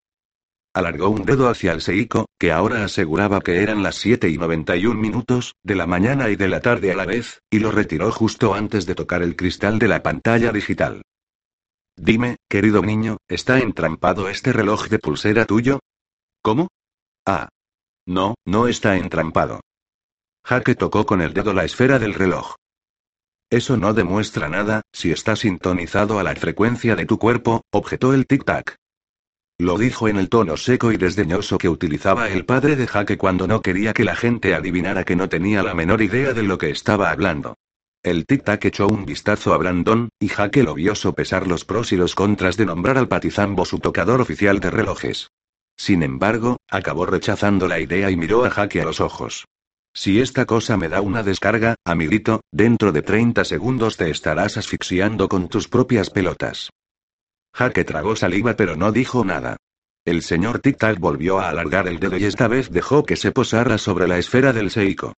[0.76, 5.00] Alargó un dedo hacia el Seiko, que ahora aseguraba que eran las 7 y 91
[5.00, 8.54] minutos, de la mañana y de la tarde a la vez, y lo retiró justo
[8.54, 11.02] antes de tocar el cristal de la pantalla digital.
[11.96, 15.80] Dime, querido niño, ¿está entrampado este reloj de pulsera tuyo?
[16.42, 16.68] ¿Cómo?
[17.26, 17.48] Ah.
[18.06, 19.62] No, no está entrampado.
[20.44, 22.56] Jaque tocó con el dedo la esfera del reloj.
[23.50, 28.28] Eso no demuestra nada, si está sintonizado a la frecuencia de tu cuerpo, objetó el
[28.28, 28.76] tic-tac.
[29.58, 33.48] Lo dijo en el tono seco y desdeñoso que utilizaba el padre de Jaque cuando
[33.48, 36.72] no quería que la gente adivinara que no tenía la menor idea de lo que
[36.72, 37.56] estaba hablando.
[38.04, 41.96] El tic-tac echó un vistazo a Brandon, y Jaque lo vio sopesar los pros y
[41.96, 45.32] los contras de nombrar al patizambo su tocador oficial de relojes.
[45.78, 49.46] Sin embargo, acabó rechazando la idea y miró a Jaque a los ojos.
[49.94, 55.30] Si esta cosa me da una descarga, amiguito, dentro de 30 segundos te estarás asfixiando
[55.30, 56.70] con tus propias pelotas.
[57.56, 59.56] Jaque tragó saliva pero no dijo nada.
[60.04, 63.78] El señor Tic-Tac volvió a alargar el dedo y esta vez dejó que se posara
[63.78, 65.14] sobre la esfera del Seiko.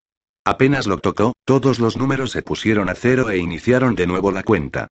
[0.46, 4.44] Apenas lo tocó, todos los números se pusieron a cero e iniciaron de nuevo la
[4.44, 4.88] cuenta.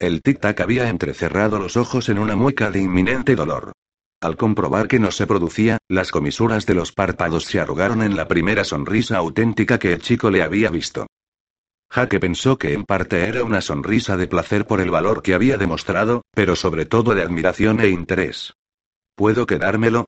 [0.00, 3.72] El tic-tac había entrecerrado los ojos en una mueca de inminente dolor.
[4.20, 8.26] Al comprobar que no se producía, las comisuras de los párpados se arrugaron en la
[8.26, 11.06] primera sonrisa auténtica que el chico le había visto.
[11.90, 15.56] Jaque pensó que en parte era una sonrisa de placer por el valor que había
[15.56, 18.54] demostrado, pero sobre todo de admiración e interés.
[19.14, 20.06] ¿Puedo quedármelo?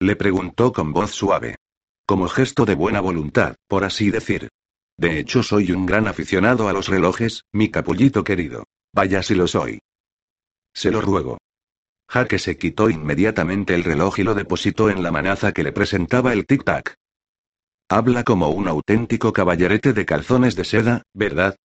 [0.00, 1.56] Le preguntó con voz suave.
[2.06, 4.48] Como gesto de buena voluntad, por así decir.
[4.96, 8.64] De hecho, soy un gran aficionado a los relojes, mi capullito querido.
[8.92, 9.78] Vaya si lo soy.
[10.74, 11.38] Se lo ruego.
[12.08, 16.32] Jaque se quitó inmediatamente el reloj y lo depositó en la manaza que le presentaba
[16.32, 16.96] el tic-tac.
[17.92, 21.56] Habla como un auténtico caballerete de calzones de seda, ¿verdad?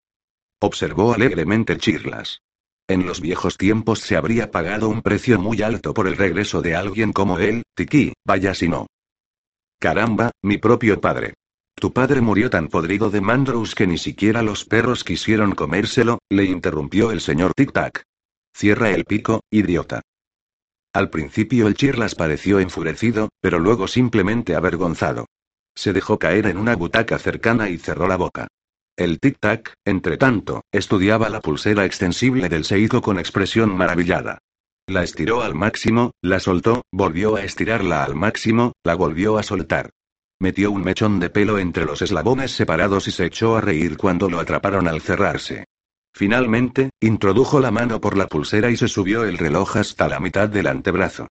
[0.59, 2.41] Observó alegremente Chirlas.
[2.87, 6.75] En los viejos tiempos se habría pagado un precio muy alto por el regreso de
[6.75, 8.87] alguien como él, Tiki, vaya si no.
[9.79, 11.35] Caramba, mi propio padre.
[11.75, 16.45] Tu padre murió tan podrido de Mandrous que ni siquiera los perros quisieron comérselo, le
[16.45, 18.01] interrumpió el señor Tic-Tac.
[18.51, 20.01] Cierra el pico, idiota.
[20.91, 25.27] Al principio el Chirlas pareció enfurecido, pero luego simplemente avergonzado.
[25.75, 28.47] Se dejó caer en una butaca cercana y cerró la boca.
[28.97, 34.39] El tic-tac, entre tanto, estudiaba la pulsera extensible del Seiko con expresión maravillada.
[34.87, 39.89] La estiró al máximo, la soltó, volvió a estirarla al máximo, la volvió a soltar.
[40.39, 44.29] Metió un mechón de pelo entre los eslabones separados y se echó a reír cuando
[44.29, 45.65] lo atraparon al cerrarse.
[46.13, 50.47] Finalmente, introdujo la mano por la pulsera y se subió el reloj hasta la mitad
[50.47, 51.27] del antebrazo.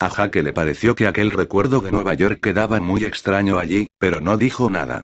[0.00, 4.20] A Jaque le pareció que aquel recuerdo de Nueva York quedaba muy extraño allí, pero
[4.20, 5.02] no dijo nada.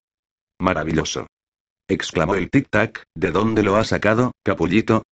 [0.61, 1.27] Maravilloso.
[1.89, 5.03] exclamó el tic-tac, ¿de dónde lo ha sacado, capullito?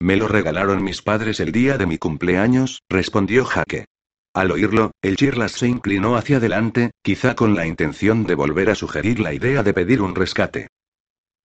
[0.00, 3.84] Me lo regalaron mis padres el día de mi cumpleaños, respondió Jaque.
[4.32, 8.74] Al oírlo, el Chirlas se inclinó hacia adelante, quizá con la intención de volver a
[8.74, 10.68] sugerir la idea de pedir un rescate.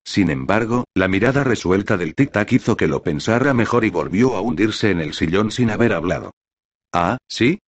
[0.05, 4.41] Sin embargo, la mirada resuelta del tic-tac hizo que lo pensara mejor y volvió a
[4.41, 6.31] hundirse en el sillón sin haber hablado.
[6.93, 7.59] Ah, ¿sí?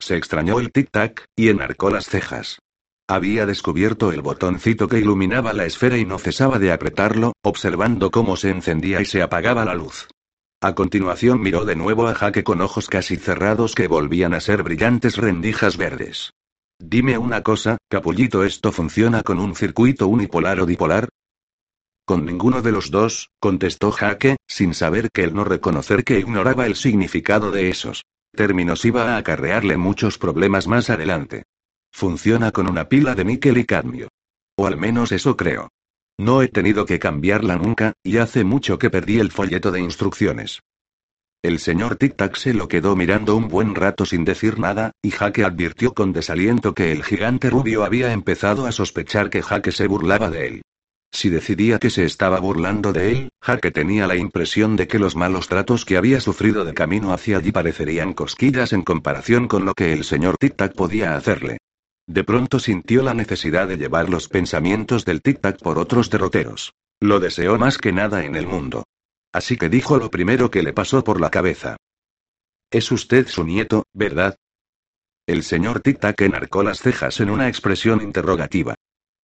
[0.00, 2.58] Se extrañó el tic-tac, y enarcó las cejas.
[3.06, 8.36] Había descubierto el botoncito que iluminaba la esfera y no cesaba de apretarlo, observando cómo
[8.36, 10.08] se encendía y se apagaba la luz.
[10.62, 14.62] A continuación miró de nuevo a Jaque con ojos casi cerrados que volvían a ser
[14.62, 16.32] brillantes rendijas verdes.
[16.78, 21.10] Dime una cosa, capullito, ¿esto funciona con un circuito unipolar o dipolar?
[22.06, 26.64] Con ninguno de los dos, contestó Jaque, sin saber que el no reconocer que ignoraba
[26.64, 31.44] el significado de esos términos iba a acarrearle muchos problemas más adelante.
[31.92, 34.08] Funciona con una pila de níquel y cadmio.
[34.56, 35.70] O al menos eso creo.
[36.18, 40.60] No he tenido que cambiarla nunca, y hace mucho que perdí el folleto de instrucciones.
[41.42, 45.44] El señor Tic-Tac se lo quedó mirando un buen rato sin decir nada, y Jaque
[45.44, 50.30] advirtió con desaliento que el gigante rubio había empezado a sospechar que Jaque se burlaba
[50.30, 50.62] de él.
[51.14, 55.14] Si decidía que se estaba burlando de él, Jaque tenía la impresión de que los
[55.14, 59.74] malos tratos que había sufrido de camino hacia allí parecerían cosquillas en comparación con lo
[59.74, 61.58] que el señor Tic-Tac podía hacerle.
[62.08, 66.74] De pronto sintió la necesidad de llevar los pensamientos del tic-tac por otros derroteros.
[67.00, 68.84] Lo deseó más que nada en el mundo.
[69.32, 71.76] Así que dijo lo primero que le pasó por la cabeza.
[72.72, 74.36] Es usted su nieto, ¿verdad?
[75.26, 78.73] El señor tic-tac enarcó las cejas en una expresión interrogativa.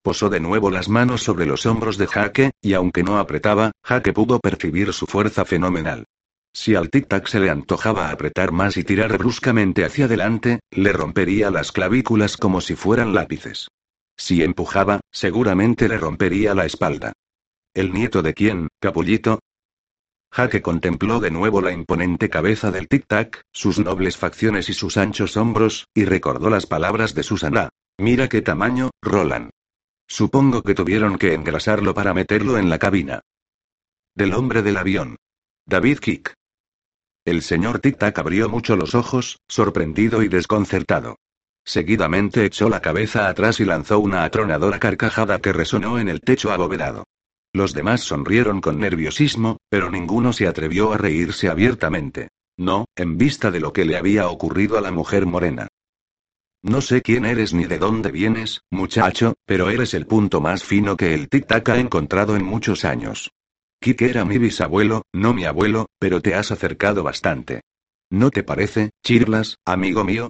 [0.03, 4.13] Posó de nuevo las manos sobre los hombros de Jaque, y aunque no apretaba, Jaque
[4.13, 6.07] pudo percibir su fuerza fenomenal.
[6.53, 11.51] Si al tic-tac se le antojaba apretar más y tirar bruscamente hacia adelante, le rompería
[11.51, 13.69] las clavículas como si fueran lápices.
[14.17, 17.13] Si empujaba, seguramente le rompería la espalda.
[17.75, 19.39] ¿El nieto de quién, capullito?
[20.33, 25.37] Jaque contempló de nuevo la imponente cabeza del tic-tac, sus nobles facciones y sus anchos
[25.37, 27.69] hombros, y recordó las palabras de Susana.
[27.99, 29.51] Mira qué tamaño, Roland.
[30.11, 33.21] Supongo que tuvieron que engrasarlo para meterlo en la cabina.
[34.13, 35.17] Del hombre del avión.
[35.67, 36.35] David Kick.
[37.25, 41.15] El señor Tic-Tac abrió mucho los ojos, sorprendido y desconcertado.
[41.65, 46.51] Seguidamente echó la cabeza atrás y lanzó una atronadora carcajada que resonó en el techo
[46.51, 47.05] abovedado.
[47.53, 52.31] Los demás sonrieron con nerviosismo, pero ninguno se atrevió a reírse abiertamente.
[52.57, 55.69] No, en vista de lo que le había ocurrido a la mujer morena.
[56.63, 60.97] No sé quién eres ni de dónde vienes, muchacho, pero eres el punto más fino
[60.97, 63.31] que el tic-tac ha encontrado en muchos años.
[63.81, 67.63] Kike era mi bisabuelo, no mi abuelo, pero te has acercado bastante.
[68.11, 70.29] ¿No te parece, Chirlas, amigo mío?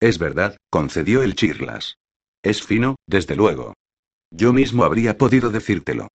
[0.00, 1.96] Es verdad, concedió el Chirlas.
[2.42, 3.74] Es fino, desde luego.
[4.30, 6.08] Yo mismo habría podido decírtelo.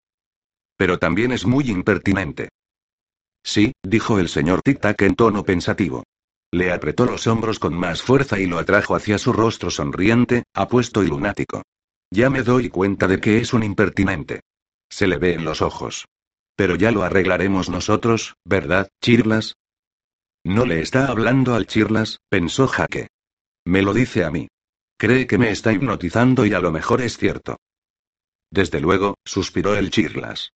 [0.77, 2.49] Pero también es muy impertinente.
[3.43, 6.03] Sí, dijo el señor Tic-Tac en tono pensativo.
[6.53, 11.01] Le apretó los hombros con más fuerza y lo atrajo hacia su rostro sonriente, apuesto
[11.01, 11.63] y lunático.
[12.11, 14.41] Ya me doy cuenta de que es un impertinente.
[14.89, 16.05] Se le ve en los ojos.
[16.57, 19.55] Pero ya lo arreglaremos nosotros, ¿verdad, Chirlas?
[20.43, 23.07] No le está hablando al Chirlas, pensó Jaque.
[23.65, 24.49] Me lo dice a mí.
[24.97, 27.57] Cree que me está hipnotizando y a lo mejor es cierto.
[28.51, 30.51] Desde luego, suspiró el Chirlas.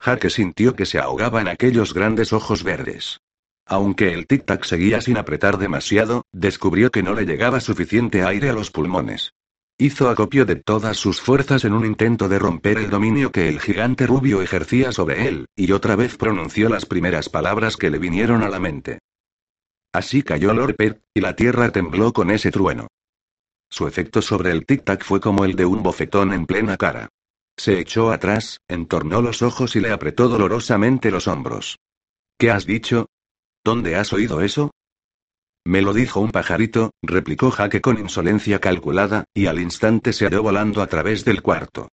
[0.00, 3.18] Jaque sintió que se ahogaba en aquellos grandes ojos verdes.
[3.70, 8.54] Aunque el tic-tac seguía sin apretar demasiado, descubrió que no le llegaba suficiente aire a
[8.54, 9.34] los pulmones.
[9.76, 13.60] Hizo acopio de todas sus fuerzas en un intento de romper el dominio que el
[13.60, 18.42] gigante rubio ejercía sobre él, y otra vez pronunció las primeras palabras que le vinieron
[18.42, 19.00] a la mente.
[19.92, 20.76] Así cayó Lord
[21.14, 22.88] y la tierra tembló con ese trueno.
[23.70, 27.10] Su efecto sobre el tic-tac fue como el de un bofetón en plena cara.
[27.58, 31.78] Se echó atrás, entornó los ojos y le apretó dolorosamente los hombros.
[32.38, 33.07] ¿Qué has dicho?
[33.68, 34.70] ¿Dónde has oído eso?
[35.66, 40.42] Me lo dijo un pajarito, replicó Jaque con insolencia calculada, y al instante se halló
[40.42, 41.90] volando a través del cuarto.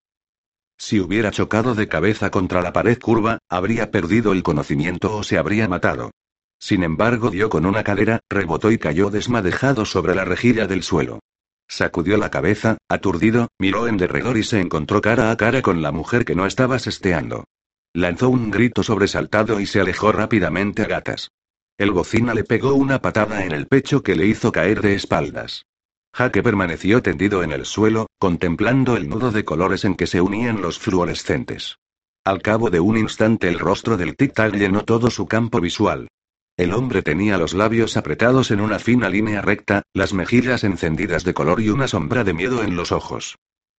[0.77, 5.37] Si hubiera chocado de cabeza contra la pared curva, habría perdido el conocimiento o se
[5.37, 6.11] habría matado.
[6.59, 11.19] Sin embargo, dio con una cadera, rebotó y cayó desmadejado sobre la rejilla del suelo.
[11.67, 15.91] Sacudió la cabeza, aturdido, miró en derredor y se encontró cara a cara con la
[15.91, 17.43] mujer que no estaba sesteando.
[17.91, 21.31] Lanzó un grito sobresaltado y se alejó rápidamente a gatas.
[21.77, 25.65] El bocina le pegó una patada en el pecho que le hizo caer de espaldas.
[26.13, 30.61] Jaque permaneció tendido en el suelo, contemplando el nudo de colores en que se unían
[30.61, 31.77] los fluorescentes.
[32.23, 36.07] Al cabo de un instante el rostro del tic-tac llenó todo su campo visual.
[36.55, 41.33] El hombre tenía los labios apretados en una fina línea recta, las mejillas encendidas de
[41.33, 43.35] color y una sombra de miedo en los ojos.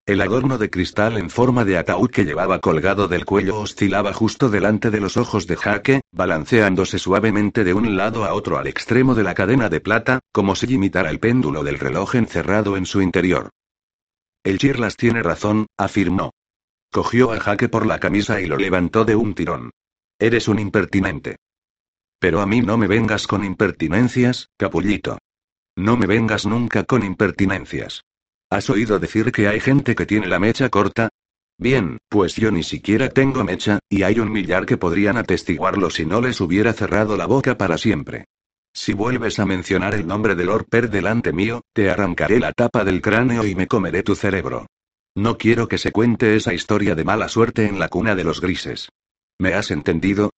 [0.07, 4.49] El adorno de cristal en forma de ataúd que llevaba colgado del cuello oscilaba justo
[4.49, 9.17] delante de los ojos de Jaque, balanceándose suavemente de un lado a otro al extremo
[9.17, 13.03] de la cadena de plata, como si imitara el péndulo del reloj encerrado en su
[13.03, 13.51] interior.
[14.45, 16.31] El Chirlas tiene razón, afirmó.
[16.93, 19.73] Cogió a Jaque por la camisa y lo levantó de un tirón.
[20.21, 21.35] Eres un impertinente.
[22.21, 25.19] Pero a mí no me vengas con impertinencias, capullito.
[25.75, 28.05] No me vengas nunca con impertinencias.
[28.51, 31.09] ¿Has oído decir que hay gente que tiene la mecha corta?
[31.59, 36.07] Bien, pues yo ni siquiera tengo mecha, y hay un millar que podrían atestiguarlo si
[36.07, 38.27] no les hubiera cerrado la boca para siempre.
[38.73, 42.85] Si vuelves a mencionar el nombre de Lord Per delante mío, te arrancaré la tapa
[42.85, 44.67] del cráneo y me comeré tu cerebro.
[45.17, 48.41] No quiero que se cuente esa historia de mala suerte en la cuna de los
[48.43, 48.91] grises.
[49.39, 50.31] ¿Me has entendido?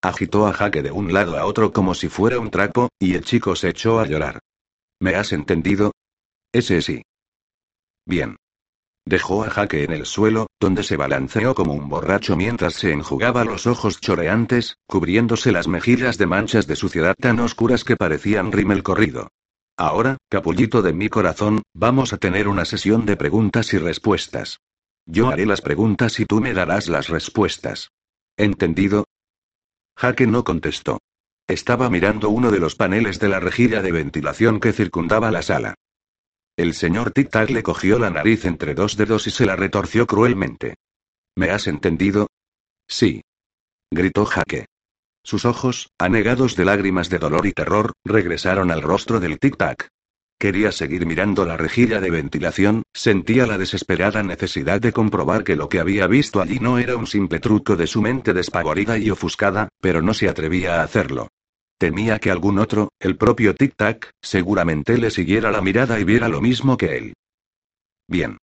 [0.00, 3.24] Agitó a Jaque de un lado a otro como si fuera un trapo, y el
[3.24, 4.38] chico se echó a llorar.
[5.00, 5.90] ¿Me has entendido?
[6.52, 7.02] Ese sí.
[8.06, 8.36] Bien.
[9.04, 13.44] Dejó a Jaque en el suelo, donde se balanceó como un borracho mientras se enjugaba
[13.44, 18.82] los ojos choreantes, cubriéndose las mejillas de manchas de suciedad tan oscuras que parecían rímel
[18.82, 19.28] corrido.
[19.76, 24.60] Ahora, capullito de mi corazón, vamos a tener una sesión de preguntas y respuestas.
[25.04, 27.90] Yo haré las preguntas y tú me darás las respuestas.
[28.36, 29.04] ¿Entendido?
[29.96, 30.98] Jaque no contestó.
[31.46, 35.74] Estaba mirando uno de los paneles de la rejilla de ventilación que circundaba la sala.
[36.56, 40.76] El señor Tic-Tac le cogió la nariz entre dos dedos y se la retorció cruelmente.
[41.36, 42.28] ¿Me has entendido?
[42.88, 43.20] Sí.
[43.90, 44.64] Gritó Jaque.
[45.22, 49.88] Sus ojos, anegados de lágrimas de dolor y terror, regresaron al rostro del Tic-Tac.
[50.38, 55.68] Quería seguir mirando la rejilla de ventilación, sentía la desesperada necesidad de comprobar que lo
[55.68, 59.68] que había visto allí no era un simple truco de su mente despavorida y ofuscada,
[59.82, 61.28] pero no se atrevía a hacerlo.
[61.78, 66.28] Temía que algún otro, el propio Tic Tac, seguramente le siguiera la mirada y viera
[66.28, 67.14] lo mismo que él.
[68.08, 68.38] Bien.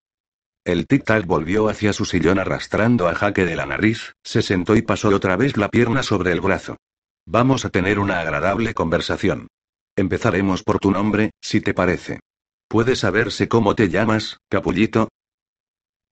[0.65, 4.75] El Tic Tac volvió hacia su sillón arrastrando a Jaque de la nariz, se sentó
[4.75, 6.77] y pasó otra vez la pierna sobre el brazo.
[7.25, 9.47] Vamos a tener una agradable conversación.
[9.95, 12.19] Empezaremos por tu nombre, si te parece.
[12.67, 15.09] ¿Puede saberse cómo te llamas, capullito?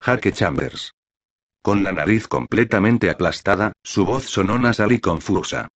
[0.01, 0.93] Jaque Chambers.
[1.61, 5.67] Con la nariz completamente aplastada, su voz sonó nasal y confusa.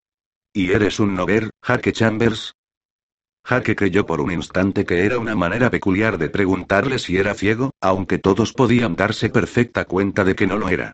[0.57, 2.53] ¿Y eres un nover, Jaque Chambers?
[3.45, 7.71] Jaque creyó por un instante que era una manera peculiar de preguntarle si era ciego,
[7.81, 10.93] aunque todos podían darse perfecta cuenta de que no lo era.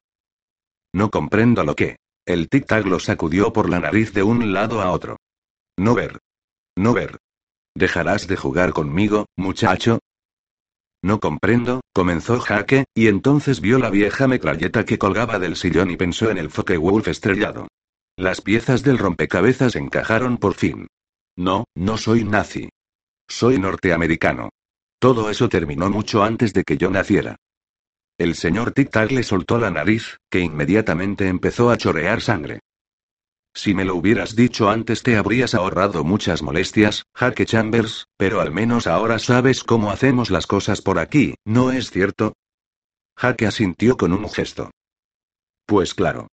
[0.91, 1.97] No comprendo lo que.
[2.25, 5.17] El tic-tac lo sacudió por la nariz de un lado a otro.
[5.77, 6.17] No ver.
[6.75, 7.19] No ver.
[7.75, 9.99] ¿Dejarás de jugar conmigo, muchacho?
[11.03, 15.97] No comprendo, comenzó Jaque, y entonces vio la vieja metralleta que colgaba del sillón y
[15.97, 17.67] pensó en el Focke-Wulf estrellado.
[18.21, 20.85] Las piezas del rompecabezas encajaron por fin.
[21.35, 22.69] No, no soy nazi.
[23.27, 24.49] Soy norteamericano.
[24.99, 27.37] Todo eso terminó mucho antes de que yo naciera.
[28.19, 32.59] El señor Tic-Tac le soltó la nariz, que inmediatamente empezó a chorrear sangre.
[33.55, 38.51] Si me lo hubieras dicho antes te habrías ahorrado muchas molestias, Jaque Chambers, pero al
[38.51, 42.33] menos ahora sabes cómo hacemos las cosas por aquí, ¿no es cierto?
[43.17, 44.69] Jaque asintió con un gesto.
[45.65, 46.27] Pues claro.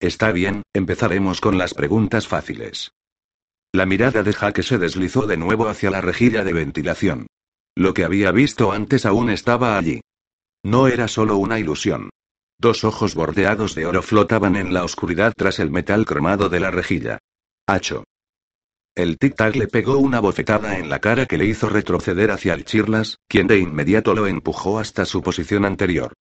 [0.00, 2.92] Está bien, empezaremos con las preguntas fáciles.
[3.72, 7.26] La mirada de Jaque se deslizó de nuevo hacia la rejilla de ventilación.
[7.74, 10.00] Lo que había visto antes aún estaba allí.
[10.64, 12.10] No era solo una ilusión.
[12.58, 16.70] Dos ojos bordeados de oro flotaban en la oscuridad tras el metal cromado de la
[16.70, 17.18] rejilla.
[17.66, 18.04] Hacho.
[18.94, 22.64] El tic-tac le pegó una bofetada en la cara que le hizo retroceder hacia el
[22.64, 26.14] Chirlas, quien de inmediato lo empujó hasta su posición anterior.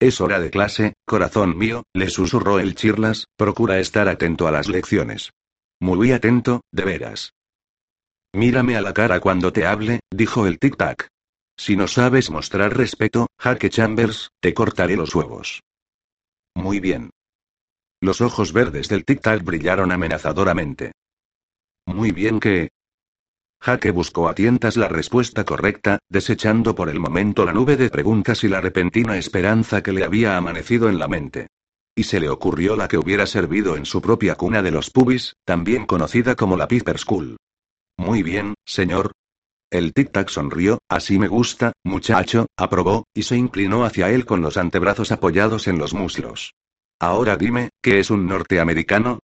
[0.00, 4.68] Es hora de clase, corazón mío, le susurró el Chirlas, procura estar atento a las
[4.68, 5.30] lecciones.
[5.80, 7.32] Muy atento, de veras.
[8.32, 11.08] Mírame a la cara cuando te hable, dijo el tic-tac.
[11.56, 15.62] Si no sabes mostrar respeto, Jaque Chambers, te cortaré los huevos.
[16.54, 17.10] Muy bien.
[18.00, 20.92] Los ojos verdes del tic-tac brillaron amenazadoramente.
[21.86, 22.68] Muy bien que...
[23.60, 28.44] Jaque buscó a tientas la respuesta correcta, desechando por el momento la nube de preguntas
[28.44, 31.48] y la repentina esperanza que le había amanecido en la mente.
[31.94, 35.34] Y se le ocurrió la que hubiera servido en su propia cuna de los pubis,
[35.44, 37.36] también conocida como la Piper School.
[37.96, 39.12] Muy bien, señor,
[39.70, 44.56] el tic-tac sonrió, así me gusta, muchacho, aprobó, y se inclinó hacia él con los
[44.56, 46.54] antebrazos apoyados en los muslos.
[46.98, 49.18] Ahora dime, ¿qué es un norteamericano?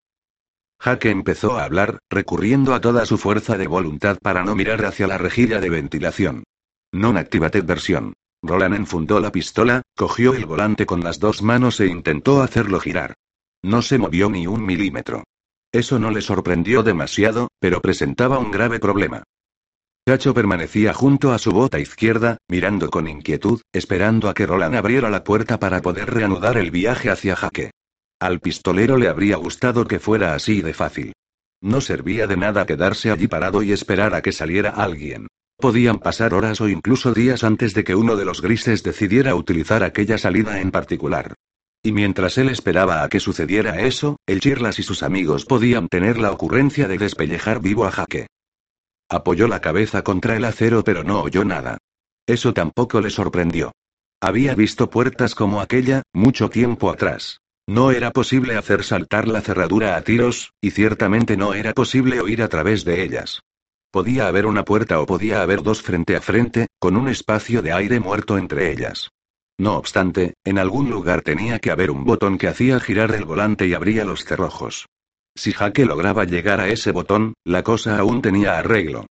[0.79, 5.07] Jaque empezó a hablar, recurriendo a toda su fuerza de voluntad para no mirar hacia
[5.07, 6.43] la rejilla de ventilación.
[6.93, 8.13] Non activated versión.
[8.43, 13.15] Roland enfundó la pistola, cogió el volante con las dos manos e intentó hacerlo girar.
[13.63, 15.23] No se movió ni un milímetro.
[15.71, 19.23] Eso no le sorprendió demasiado, pero presentaba un grave problema.
[20.07, 25.09] Chacho permanecía junto a su bota izquierda, mirando con inquietud, esperando a que Roland abriera
[25.09, 27.71] la puerta para poder reanudar el viaje hacia Jaque.
[28.19, 31.13] Al pistolero le habría gustado que fuera así de fácil.
[31.61, 35.27] No servía de nada quedarse allí parado y esperar a que saliera alguien.
[35.57, 39.83] Podían pasar horas o incluso días antes de que uno de los grises decidiera utilizar
[39.83, 41.33] aquella salida en particular.
[41.81, 46.17] Y mientras él esperaba a que sucediera eso, el Chirlas y sus amigos podían tener
[46.17, 48.27] la ocurrencia de despellejar vivo a Jaque.
[49.09, 51.77] Apoyó la cabeza contra el acero pero no oyó nada.
[52.27, 53.71] Eso tampoco le sorprendió.
[54.19, 57.39] Había visto puertas como aquella, mucho tiempo atrás.
[57.67, 62.43] No era posible hacer saltar la cerradura a tiros, y ciertamente no era posible oír
[62.43, 63.41] a través de ellas.
[63.91, 67.73] Podía haber una puerta o podía haber dos frente a frente, con un espacio de
[67.73, 69.09] aire muerto entre ellas.
[69.57, 73.65] No obstante, en algún lugar tenía que haber un botón que hacía girar el volante
[73.65, 74.85] y abría los cerrojos.
[75.33, 79.05] Si Jaque lograba llegar a ese botón, la cosa aún tenía arreglo.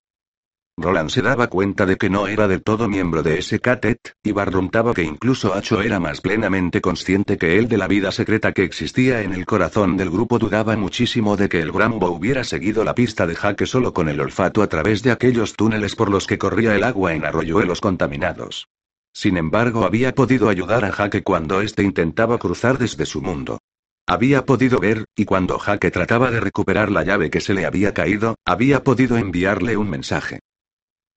[0.75, 4.31] Roland se daba cuenta de que no era del todo miembro de ese catet, y
[4.31, 8.63] barruntaba que incluso Acho era más plenamente consciente que él de la vida secreta que
[8.63, 10.39] existía en el corazón del grupo.
[10.39, 14.19] Dudaba muchísimo de que el Grambo hubiera seguido la pista de Jaque solo con el
[14.19, 18.67] olfato a través de aquellos túneles por los que corría el agua en arroyuelos contaminados.
[19.13, 23.59] Sin embargo, había podido ayudar a Jaque cuando éste intentaba cruzar desde su mundo.
[24.07, 27.93] Había podido ver, y cuando Jaque trataba de recuperar la llave que se le había
[27.93, 30.39] caído, había podido enviarle un mensaje.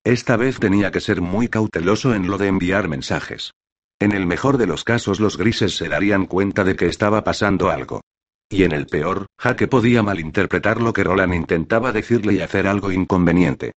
[0.07, 3.50] Esta vez tenía que ser muy cauteloso en lo de enviar mensajes.
[3.98, 7.70] En el mejor de los casos los grises se darían cuenta de que estaba pasando
[7.70, 8.02] algo.
[8.48, 12.92] Y en el peor, Jaque podía malinterpretar lo que Roland intentaba decirle y hacer algo
[12.92, 13.72] inconveniente.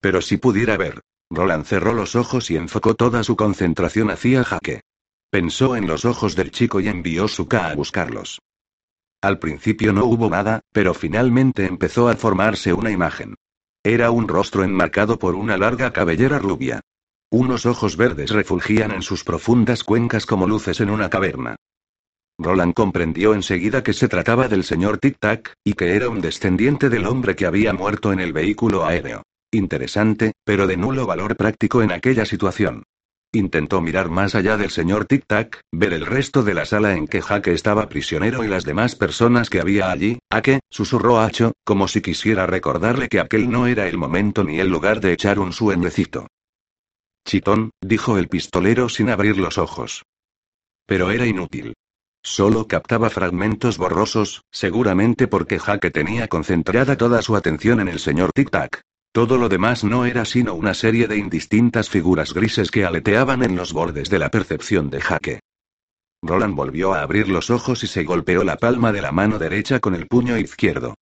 [0.00, 1.02] Pero si pudiera ver.
[1.30, 4.80] Roland cerró los ojos y enfocó toda su concentración hacia Jaque.
[5.30, 8.40] Pensó en los ojos del chico y envió su K a buscarlos.
[9.20, 13.34] Al principio no hubo nada, pero finalmente empezó a formarse una imagen.
[13.84, 16.80] Era un rostro enmarcado por una larga cabellera rubia.
[17.30, 21.56] Unos ojos verdes refulgían en sus profundas cuencas como luces en una caverna.
[22.38, 26.90] Roland comprendió enseguida que se trataba del señor Tic Tac, y que era un descendiente
[26.90, 29.22] del hombre que había muerto en el vehículo aéreo.
[29.50, 32.84] Interesante, pero de nulo valor práctico en aquella situación.
[33.34, 37.08] Intentó mirar más allá del señor Tic Tac, ver el resto de la sala en
[37.08, 40.18] que Jaque estaba prisionero y las demás personas que había allí.
[40.28, 40.60] ¿A qué?
[40.68, 45.00] susurró Acho, como si quisiera recordarle que aquel no era el momento ni el lugar
[45.00, 46.26] de echar un sueñecito.
[47.26, 50.04] Chitón, dijo el pistolero sin abrir los ojos.
[50.84, 51.72] Pero era inútil.
[52.22, 58.30] Solo captaba fragmentos borrosos, seguramente porque Jaque tenía concentrada toda su atención en el señor
[58.34, 58.82] Tic Tac.
[59.12, 63.56] Todo lo demás no era sino una serie de indistintas figuras grises que aleteaban en
[63.56, 65.40] los bordes de la percepción de Jaque.
[66.22, 69.80] Roland volvió a abrir los ojos y se golpeó la palma de la mano derecha
[69.80, 70.94] con el puño izquierdo.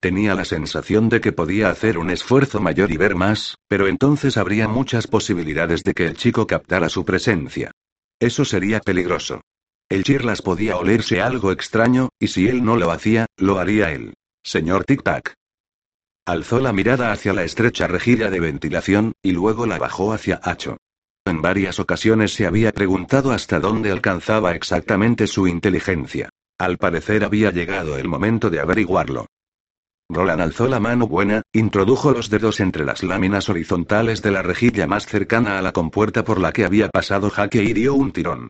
[0.00, 4.38] Tenía la sensación de que podía hacer un esfuerzo mayor y ver más, pero entonces
[4.38, 7.72] habría muchas posibilidades de que el chico captara su presencia.
[8.18, 9.42] Eso sería peligroso.
[9.90, 14.14] El Chirlas podía olerse algo extraño, y si él no lo hacía, lo haría él.
[14.42, 15.34] Señor Tic Tac.
[16.28, 20.76] Alzó la mirada hacia la estrecha rejilla de ventilación, y luego la bajó hacia Hacho.
[21.24, 26.28] En varias ocasiones se había preguntado hasta dónde alcanzaba exactamente su inteligencia.
[26.58, 29.24] Al parecer había llegado el momento de averiguarlo.
[30.10, 34.86] Roland alzó la mano buena, introdujo los dedos entre las láminas horizontales de la rejilla
[34.86, 38.48] más cercana a la compuerta por la que había pasado Jaque y dio un tirón.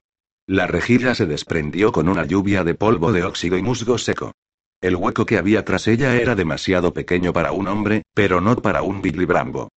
[0.48, 4.32] La rejilla se desprendió con una lluvia de polvo de óxido y musgo seco.
[4.80, 8.82] El hueco que había tras ella era demasiado pequeño para un hombre, pero no para
[8.82, 9.70] un Billy Brambo.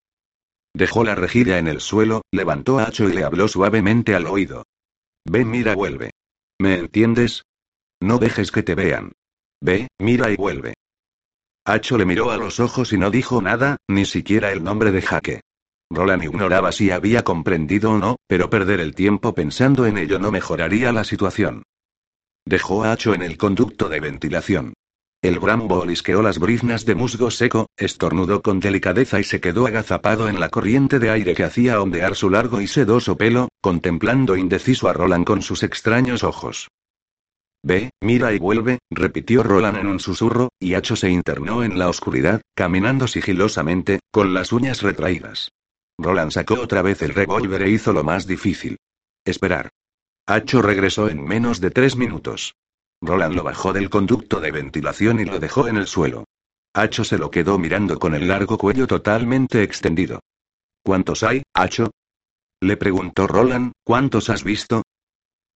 [0.73, 4.63] Dejó la rejilla en el suelo, levantó a Hacho y le habló suavemente al oído.
[5.25, 6.11] Ve, mira, vuelve.
[6.59, 7.43] ¿Me entiendes?
[7.99, 9.11] No dejes que te vean.
[9.59, 10.75] Ve, mira y vuelve.
[11.65, 15.01] Hacho le miró a los ojos y no dijo nada, ni siquiera el nombre de
[15.01, 15.41] Jaque.
[15.91, 20.31] Roland ignoraba si había comprendido o no, pero perder el tiempo pensando en ello no
[20.31, 21.63] mejoraría la situación.
[22.45, 24.73] Dejó a Hacho en el conducto de ventilación.
[25.21, 30.27] El Brambo olisqueó las briznas de musgo seco, estornudó con delicadeza y se quedó agazapado
[30.27, 34.89] en la corriente de aire que hacía ondear su largo y sedoso pelo, contemplando indeciso
[34.89, 36.69] a Roland con sus extraños ojos.
[37.61, 41.87] Ve, mira y vuelve, repitió Roland en un susurro, y Hacho se internó en la
[41.87, 45.51] oscuridad, caminando sigilosamente, con las uñas retraídas.
[45.99, 48.77] Roland sacó otra vez el revólver e hizo lo más difícil.
[49.23, 49.69] Esperar.
[50.25, 52.55] Hacho regresó en menos de tres minutos.
[53.01, 56.25] Roland lo bajó del conducto de ventilación y lo dejó en el suelo.
[56.73, 60.19] Hacho se lo quedó mirando con el largo cuello totalmente extendido.
[60.83, 61.91] ¿Cuántos hay, Hacho?
[62.61, 64.83] Le preguntó Roland, ¿cuántos has visto?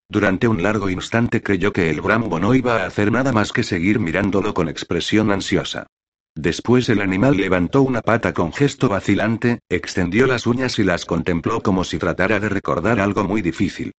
[0.09, 3.63] Durante un largo instante creyó que el Brambo no iba a hacer nada más que
[3.63, 5.87] seguir mirándolo con expresión ansiosa.
[6.35, 11.61] Después el animal levantó una pata con gesto vacilante, extendió las uñas y las contempló
[11.61, 13.93] como si tratara de recordar algo muy difícil.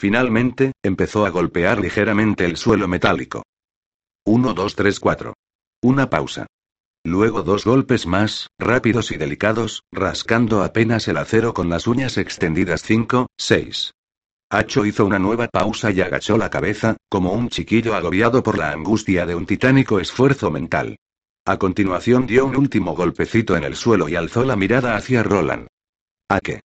[0.00, 3.42] Finalmente, empezó a golpear ligeramente el suelo metálico.
[4.24, 5.34] Uno, dos, tres, cuatro.
[5.82, 6.46] Una pausa.
[7.04, 12.82] Luego dos golpes más, rápidos y delicados, rascando apenas el acero con las uñas extendidas
[12.82, 13.92] cinco, seis.
[14.48, 18.72] Hacho hizo una nueva pausa y agachó la cabeza, como un chiquillo agobiado por la
[18.72, 20.96] angustia de un titánico esfuerzo mental.
[21.44, 25.66] A continuación dio un último golpecito en el suelo y alzó la mirada hacia Roland.
[26.30, 26.62] ¿A qué?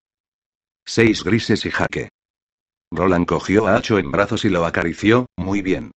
[0.87, 2.11] Seis grises y jaque.
[2.97, 5.93] Roland cogió a Hacho en brazos y lo acarició, muy bien.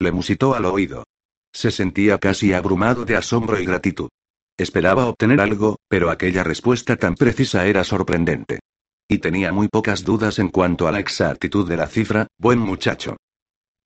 [0.00, 1.04] Le musitó al oído.
[1.52, 4.08] Se sentía casi abrumado de asombro y gratitud.
[4.56, 8.60] Esperaba obtener algo, pero aquella respuesta tan precisa era sorprendente.
[9.08, 13.16] Y tenía muy pocas dudas en cuanto a la exactitud de la cifra, buen muchacho.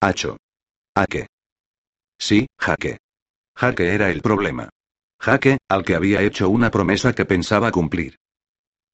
[0.00, 0.36] Hacho.
[0.94, 1.26] ¿A qué?
[2.18, 2.98] Sí, Jaque.
[3.56, 4.68] Jaque era el problema.
[5.20, 8.16] Jaque, al que había hecho una promesa que pensaba cumplir.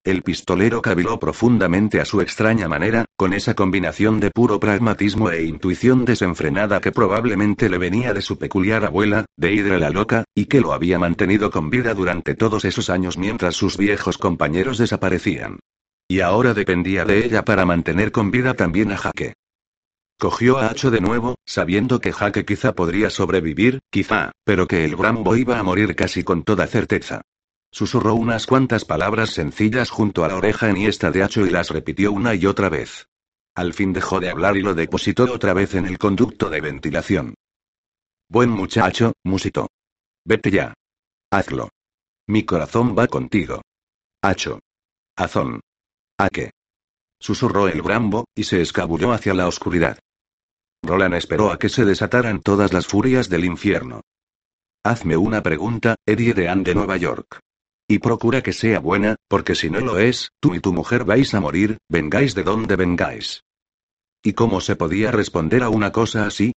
[0.04, 5.44] El pistolero caviló profundamente a su extraña manera, con esa combinación de puro pragmatismo e
[5.44, 10.46] intuición desenfrenada que probablemente le venía de su peculiar abuela, de Hidra la loca, y
[10.46, 15.60] que lo había mantenido con vida durante todos esos años mientras sus viejos compañeros desaparecían.
[16.08, 19.34] Y ahora dependía de ella para mantener con vida también a Jaque.
[20.18, 24.96] Cogió a Hacho de nuevo, sabiendo que Jaque quizá podría sobrevivir, quizá, pero que el
[24.96, 27.22] Brambo iba a morir casi con toda certeza.
[27.72, 32.12] Susurró unas cuantas palabras sencillas junto a la oreja enhiesta de Hacho y las repitió
[32.12, 33.08] una y otra vez.
[33.54, 37.34] Al fin dejó de hablar y lo depositó otra vez en el conducto de ventilación.
[38.28, 39.68] Buen muchacho, musitó.
[40.24, 40.74] Vete ya.
[41.30, 41.70] Hazlo.
[42.28, 43.62] Mi corazón va contigo.
[44.22, 44.60] Hacho.
[45.16, 45.60] Azón.
[46.18, 46.50] ¿A qué?
[47.18, 49.98] Susurró el Brambo, y se escabulló hacia la oscuridad.
[50.82, 54.02] Roland esperó a que se desataran todas las furias del infierno.
[54.84, 57.40] Hazme una pregunta, Eddie de Anne de Nueva York.
[57.88, 61.34] Y procura que sea buena, porque si no lo es, tú y tu mujer vais
[61.34, 63.44] a morir, vengáis de donde vengáis.
[64.22, 66.52] ¿Y cómo se podía responder a una cosa así?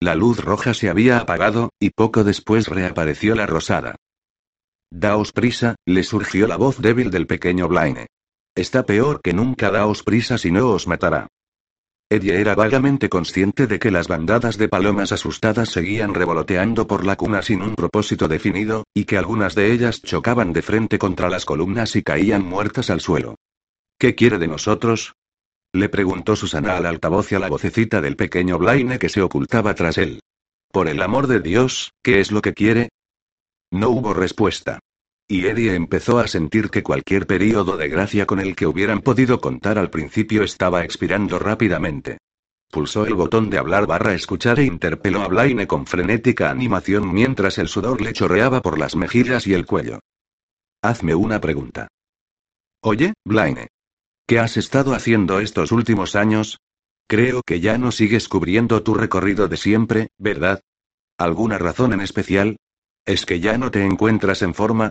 [0.00, 3.96] La luz roja se había apagado, y poco después reapareció la rosada.
[4.90, 8.06] Daos prisa, le surgió la voz débil del pequeño Blaine.
[8.54, 11.28] Está peor que nunca, daos prisa si no os matará.
[12.10, 17.16] Eddie era vagamente consciente de que las bandadas de palomas asustadas seguían revoloteando por la
[17.16, 21.44] cuna sin un propósito definido, y que algunas de ellas chocaban de frente contra las
[21.44, 23.34] columnas y caían muertas al suelo.
[23.98, 25.16] ¿Qué quiere de nosotros?
[25.74, 29.74] Le preguntó Susana al altavoz y a la vocecita del pequeño Blaine que se ocultaba
[29.74, 30.20] tras él.
[30.72, 32.88] Por el amor de Dios, ¿qué es lo que quiere?
[33.70, 34.78] No hubo respuesta.
[35.30, 39.42] Y Eddie empezó a sentir que cualquier período de gracia con el que hubieran podido
[39.42, 42.16] contar al principio estaba expirando rápidamente.
[42.70, 47.58] Pulsó el botón de hablar barra escuchar e interpeló a Blaine con frenética animación mientras
[47.58, 50.00] el sudor le chorreaba por las mejillas y el cuello.
[50.80, 51.88] Hazme una pregunta.
[52.80, 53.68] Oye, Blaine.
[54.26, 56.58] ¿Qué has estado haciendo estos últimos años?
[57.06, 60.60] Creo que ya no sigues cubriendo tu recorrido de siempre, ¿verdad?
[61.18, 62.56] ¿Alguna razón en especial?
[63.04, 64.90] ¿Es que ya no te encuentras en forma?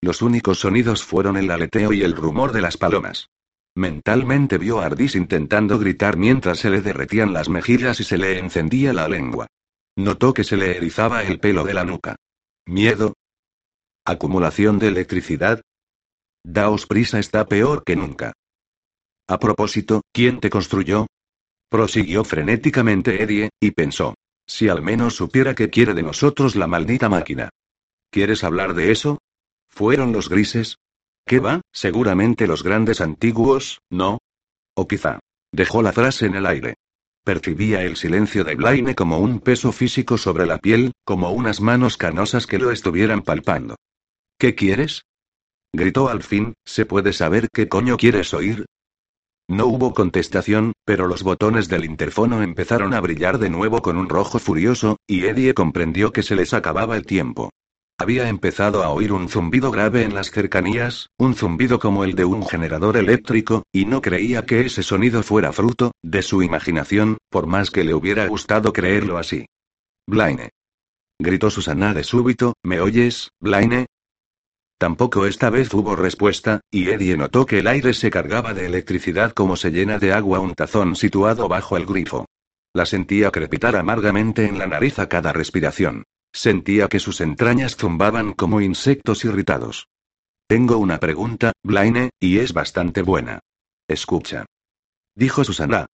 [0.00, 3.30] Los únicos sonidos fueron el aleteo y el rumor de las palomas.
[3.74, 8.38] Mentalmente vio a Ardis intentando gritar mientras se le derretían las mejillas y se le
[8.38, 9.46] encendía la lengua.
[9.96, 12.16] Notó que se le erizaba el pelo de la nuca.
[12.66, 13.14] ¿Miedo?
[14.04, 15.60] ¿Acumulación de electricidad?
[16.44, 18.32] Daos prisa está peor que nunca.
[19.28, 21.06] A propósito, ¿quién te construyó?
[21.68, 24.14] Prosiguió frenéticamente Eddie, y pensó.
[24.46, 27.50] Si al menos supiera qué quiere de nosotros la maldita máquina.
[28.10, 29.18] ¿Quieres hablar de eso?
[29.76, 30.78] ¿Fueron los grises?
[31.26, 31.60] ¿Qué va?
[31.70, 34.20] Seguramente los grandes antiguos, ¿no?
[34.74, 35.20] O quizá.
[35.52, 36.76] Dejó la frase en el aire.
[37.22, 41.98] Percibía el silencio de Blaine como un peso físico sobre la piel, como unas manos
[41.98, 43.76] canosas que lo estuvieran palpando.
[44.38, 45.02] ¿Qué quieres?
[45.74, 48.64] Gritó al fin, ¿se puede saber qué coño quieres oír?
[49.46, 54.08] No hubo contestación, pero los botones del interfono empezaron a brillar de nuevo con un
[54.08, 57.50] rojo furioso, y Eddie comprendió que se les acababa el tiempo.
[57.98, 62.26] Había empezado a oír un zumbido grave en las cercanías, un zumbido como el de
[62.26, 67.46] un generador eléctrico, y no creía que ese sonido fuera fruto de su imaginación, por
[67.46, 69.46] más que le hubiera gustado creerlo así.
[70.06, 70.50] Blaine.
[71.18, 73.86] Gritó Susana de súbito, ¿me oyes, Blaine?
[74.78, 79.32] Tampoco esta vez hubo respuesta, y Eddie notó que el aire se cargaba de electricidad
[79.32, 82.26] como se llena de agua un tazón situado bajo el grifo.
[82.74, 86.04] La sentía crepitar amargamente en la nariz a cada respiración.
[86.36, 89.88] Sentía que sus entrañas zumbaban como insectos irritados.
[90.46, 93.40] Tengo una pregunta, Blaine, y es bastante buena.
[93.88, 94.44] Escucha.
[95.14, 95.86] Dijo Susana.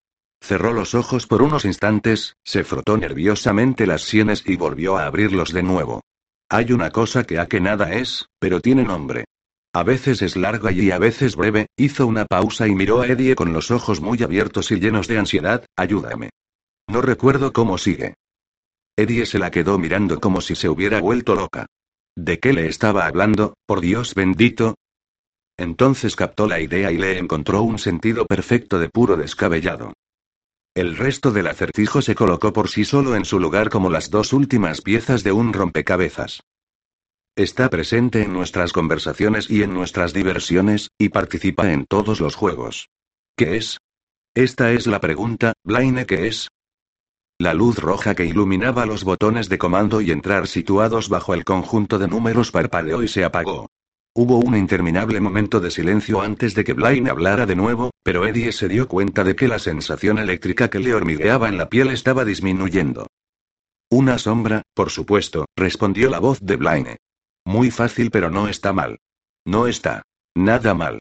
[0.41, 5.53] Cerró los ojos por unos instantes, se frotó nerviosamente las sienes y volvió a abrirlos
[5.53, 6.01] de nuevo.
[6.49, 9.25] Hay una cosa que a que nada es, pero tiene nombre.
[9.73, 13.35] A veces es larga y a veces breve, hizo una pausa y miró a Eddie
[13.35, 16.31] con los ojos muy abiertos y llenos de ansiedad, ayúdame.
[16.87, 18.15] No recuerdo cómo sigue.
[19.01, 21.65] Eddie se la quedó mirando como si se hubiera vuelto loca.
[22.15, 24.75] ¿De qué le estaba hablando, por Dios bendito?
[25.57, 29.93] Entonces captó la idea y le encontró un sentido perfecto de puro descabellado.
[30.75, 34.33] El resto del acertijo se colocó por sí solo en su lugar como las dos
[34.33, 36.41] últimas piezas de un rompecabezas.
[37.35, 42.89] Está presente en nuestras conversaciones y en nuestras diversiones, y participa en todos los juegos.
[43.35, 43.79] ¿Qué es?
[44.35, 46.49] Esta es la pregunta, Blaine, ¿qué es?
[47.41, 51.97] La luz roja que iluminaba los botones de comando y entrar situados bajo el conjunto
[51.97, 53.65] de números parpadeó y se apagó.
[54.13, 58.51] Hubo un interminable momento de silencio antes de que Blaine hablara de nuevo, pero Eddie
[58.51, 62.25] se dio cuenta de que la sensación eléctrica que le hormigueaba en la piel estaba
[62.25, 63.07] disminuyendo.
[63.89, 66.97] Una sombra, por supuesto, respondió la voz de Blaine.
[67.43, 68.99] Muy fácil pero no está mal.
[69.45, 70.03] No está.
[70.35, 70.99] Nada mal.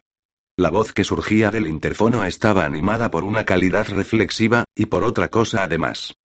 [0.57, 5.27] La voz que surgía del interfono estaba animada por una calidad reflexiva, y por otra
[5.27, 6.15] cosa además.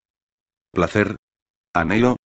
[0.76, 1.16] ¿Placer?
[1.72, 2.16] ¿Anhelo?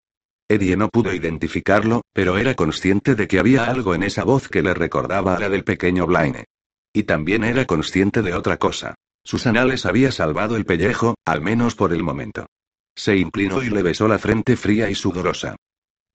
[0.49, 4.61] Eddie no pudo identificarlo, pero era consciente de que había algo en esa voz que
[4.61, 6.43] le recordaba a la del pequeño Blaine.
[6.91, 8.95] Y también era consciente de otra cosa.
[9.23, 12.47] Susana les había salvado el pellejo, al menos por el momento.
[12.93, 15.55] Se inclinó y le besó la frente fría y sudorosa.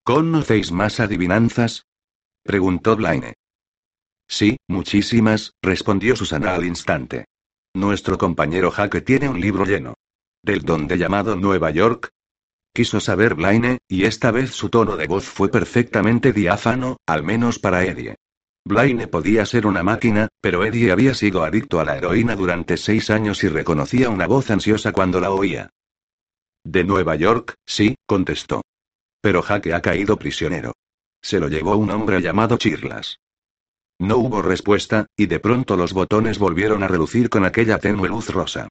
[0.04, 1.86] ¿Conocéis más adivinanzas?
[2.42, 3.32] preguntó Blaine.
[4.28, 7.24] Sí, muchísimas, respondió Susana al instante.
[7.72, 9.94] Nuestro compañero Jaque tiene un libro lleno.
[10.42, 12.10] ¿Del donde llamado Nueva York?
[12.76, 17.58] Quiso saber Blaine, y esta vez su tono de voz fue perfectamente diáfano, al menos
[17.58, 18.16] para Eddie.
[18.66, 23.08] Blaine podía ser una máquina, pero Eddie había sido adicto a la heroína durante seis
[23.08, 25.70] años y reconocía una voz ansiosa cuando la oía.
[26.64, 28.60] De Nueva York, sí, contestó.
[29.22, 30.74] Pero Jaque ha caído prisionero.
[31.22, 33.20] Se lo llevó un hombre llamado Chirlas.
[33.98, 38.28] No hubo respuesta, y de pronto los botones volvieron a relucir con aquella tenue luz
[38.28, 38.68] rosa.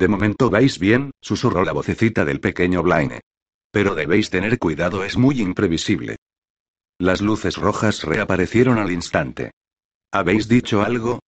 [0.00, 3.20] De momento vais bien, susurró la vocecita del pequeño Blaine.
[3.70, 6.16] Pero debéis tener cuidado, es muy imprevisible.
[6.98, 9.50] Las luces rojas reaparecieron al instante.
[10.10, 11.18] ¿Habéis dicho algo?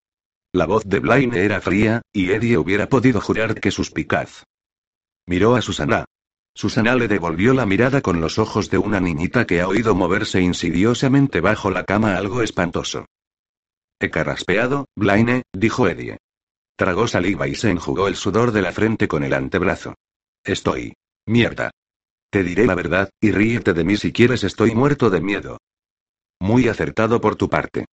[0.54, 4.44] La voz de Blaine era fría, y Eddie hubiera podido jurar que suspicaz.
[5.26, 6.06] Miró a Susana.
[6.54, 10.40] Susana le devolvió la mirada con los ojos de una niñita que ha oído moverse
[10.40, 13.04] insidiosamente bajo la cama algo espantoso.
[14.00, 16.16] He carraspeado, Blaine, dijo Eddie.
[16.76, 19.94] Tragó saliva y se enjugó el sudor de la frente con el antebrazo.
[20.44, 20.94] Estoy.
[21.26, 21.70] Mierda.
[22.30, 25.58] Te diré la verdad, y ríete de mí si quieres, estoy muerto de miedo.
[26.40, 27.84] Muy acertado por tu parte.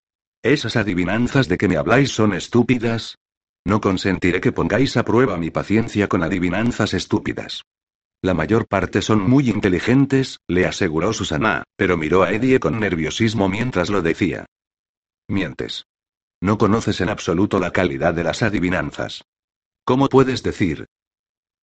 [0.42, 3.16] ¿Esas adivinanzas de que me habláis son estúpidas?
[3.64, 7.62] No consentiré que pongáis a prueba mi paciencia con adivinanzas estúpidas.
[8.22, 13.48] La mayor parte son muy inteligentes, le aseguró Susana, pero miró a Eddie con nerviosismo
[13.48, 14.46] mientras lo decía.
[15.28, 15.84] Mientes.
[16.42, 19.24] No conoces en absoluto la calidad de las adivinanzas.
[19.84, 20.86] ¿Cómo puedes decir?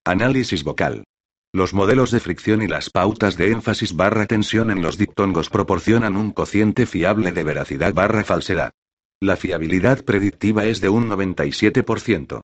[0.05, 1.03] Análisis vocal.
[1.51, 6.15] Los modelos de fricción y las pautas de énfasis barra tensión en los diptongos proporcionan
[6.15, 8.71] un cociente fiable de veracidad barra falsedad.
[9.19, 12.41] La fiabilidad predictiva es de un 97%.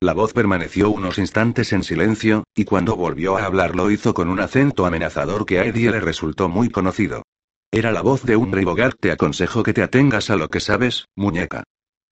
[0.00, 4.30] La voz permaneció unos instantes en silencio, y cuando volvió a hablar lo hizo con
[4.30, 7.22] un acento amenazador que a Eddie le resultó muy conocido.
[7.70, 8.64] Era la voz de un rey
[9.00, 11.64] Te aconsejo que te atengas a lo que sabes, muñeca.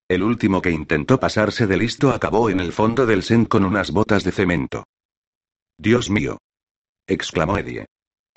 [0.09, 3.91] El último que intentó pasarse de listo acabó en el fondo del sen con unas
[3.91, 4.85] botas de cemento.
[5.79, 6.39] Dios mío.
[7.07, 7.87] exclamó Eddie.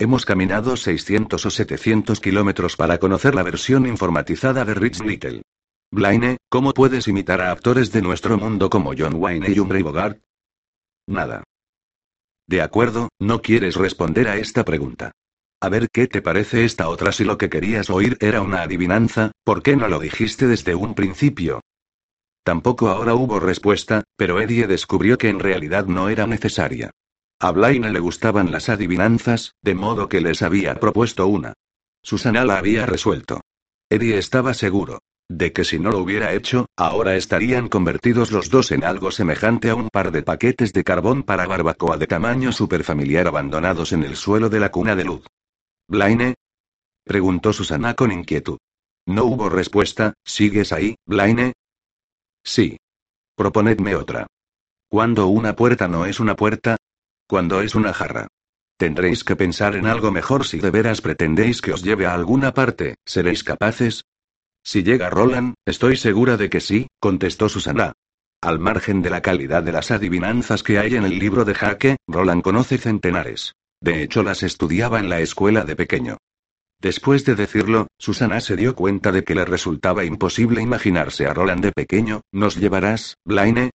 [0.00, 5.42] Hemos caminado 600 o 700 kilómetros para conocer la versión informatizada de Rich Little.
[5.90, 10.22] Blaine, ¿cómo puedes imitar a actores de nuestro mundo como John Wayne y Humphrey Bogart?
[11.06, 11.44] Nada.
[12.46, 15.12] De acuerdo, no quieres responder a esta pregunta.
[15.60, 19.32] A ver qué te parece esta otra si lo que querías oír era una adivinanza,
[19.44, 21.60] ¿por qué no lo dijiste desde un principio?
[22.44, 26.90] Tampoco ahora hubo respuesta, pero Eddie descubrió que en realidad no era necesaria.
[27.40, 31.54] A Blaine le gustaban las adivinanzas, de modo que les había propuesto una.
[32.02, 33.40] Susana la había resuelto.
[33.90, 38.72] Eddie estaba seguro de que si no lo hubiera hecho, ahora estarían convertidos los dos
[38.72, 43.26] en algo semejante a un par de paquetes de carbón para barbacoa de tamaño superfamiliar
[43.26, 45.26] abandonados en el suelo de la cuna de luz.
[45.88, 46.34] ¿Blaine?
[47.04, 48.58] preguntó Susana con inquietud.
[49.06, 51.54] No hubo respuesta, ¿sigues ahí, Blaine?
[52.44, 52.76] Sí.
[53.34, 54.26] Proponedme otra.
[54.90, 56.76] ¿Cuándo una puerta no es una puerta?
[57.26, 58.26] Cuando es una jarra.
[58.76, 62.52] Tendréis que pensar en algo mejor si de veras pretendéis que os lleve a alguna
[62.52, 64.04] parte, ¿seréis capaces?
[64.62, 67.94] Si llega Roland, estoy segura de que sí, contestó Susana.
[68.40, 71.96] Al margen de la calidad de las adivinanzas que hay en el libro de Jaque,
[72.06, 73.54] Roland conoce centenares.
[73.80, 76.18] De hecho, las estudiaba en la escuela de pequeño.
[76.80, 81.64] Después de decirlo, Susana se dio cuenta de que le resultaba imposible imaginarse a Roland
[81.64, 82.20] de pequeño.
[82.32, 83.70] ¿Nos llevarás, Blaine?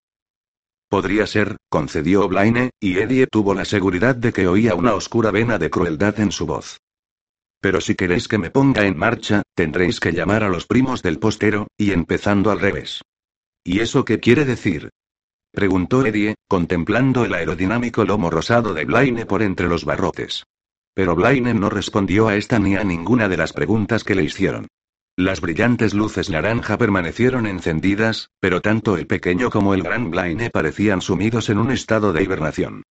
[0.88, 5.58] Podría ser, concedió Blaine, y Eddie tuvo la seguridad de que oía una oscura vena
[5.58, 6.78] de crueldad en su voz.
[7.60, 11.18] Pero si queréis que me ponga en marcha, tendréis que llamar a los primos del
[11.18, 13.02] postero, y empezando al revés.
[13.64, 14.90] ¿Y eso qué quiere decir?
[15.54, 20.44] Preguntó Eddie, contemplando el aerodinámico lomo rosado de Blaine por entre los barrotes.
[20.94, 24.68] Pero Blaine no respondió a esta ni a ninguna de las preguntas que le hicieron.
[25.16, 31.00] Las brillantes luces naranja permanecieron encendidas, pero tanto el pequeño como el gran Blaine parecían
[31.00, 32.82] sumidos en un estado de hibernación.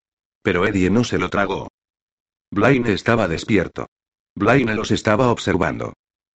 [0.42, 1.68] Pero Eddie no se lo tragó.
[2.50, 3.88] Blaine estaba despierto.
[4.36, 5.94] Blaine los estaba observando.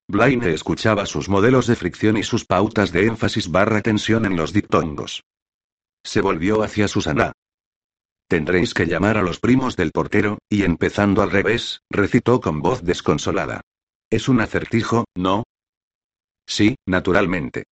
[0.08, 4.52] Blaine escuchaba sus modelos de fricción y sus pautas de énfasis barra tensión en los
[4.52, 5.22] diptongos.
[6.04, 7.32] Se volvió hacia Susana.
[8.28, 12.82] Tendréis que llamar a los primos del portero, y empezando al revés, recitó con voz
[12.82, 13.62] desconsolada.
[14.10, 15.44] Es un acertijo, ¿no?
[16.46, 17.64] Sí, naturalmente.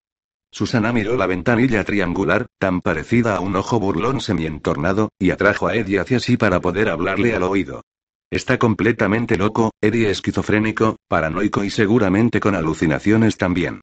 [0.52, 5.76] Susana miró la ventanilla triangular, tan parecida a un ojo burlón semientornado, y atrajo a
[5.76, 7.82] Eddie hacia sí para poder hablarle al oído.
[8.32, 13.82] Está completamente loco, Eddie esquizofrénico, paranoico y seguramente con alucinaciones también.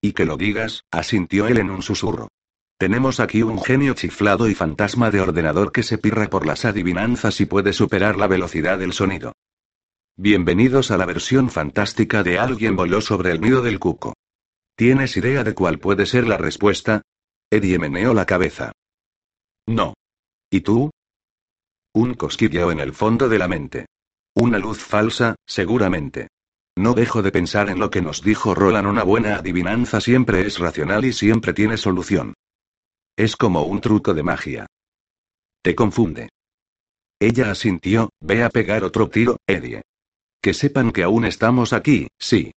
[0.00, 2.28] Y que lo digas, asintió él en un susurro.
[2.82, 7.40] Tenemos aquí un genio chiflado y fantasma de ordenador que se pirra por las adivinanzas
[7.40, 9.34] y puede superar la velocidad del sonido.
[10.16, 14.14] Bienvenidos a la versión fantástica de Alguien voló sobre el nido del cuco.
[14.74, 17.02] ¿Tienes idea de cuál puede ser la respuesta?
[17.52, 18.72] Eddie meneó la cabeza.
[19.68, 19.94] No.
[20.50, 20.90] ¿Y tú?
[21.94, 23.86] Un cosquilleo en el fondo de la mente.
[24.34, 26.26] Una luz falsa, seguramente.
[26.76, 28.88] No dejo de pensar en lo que nos dijo Roland.
[28.88, 32.34] Una buena adivinanza siempre es racional y siempre tiene solución.
[33.22, 34.66] Es como un truco de magia.
[35.62, 36.30] Te confunde.
[37.20, 39.82] Ella asintió, ve a pegar otro tiro, Eddie.
[40.42, 42.50] Que sepan que aún estamos aquí, sí.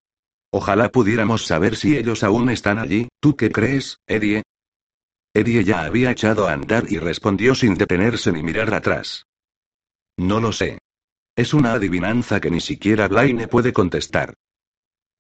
[0.51, 4.43] Ojalá pudiéramos saber si ellos aún están allí, ¿tú qué crees, Eddie?
[5.35, 9.27] Eddie ya había echado a andar y respondió sin detenerse ni mirar atrás.
[10.17, 10.79] No lo sé.
[11.37, 14.33] Es una adivinanza que ni siquiera Blaine puede contestar.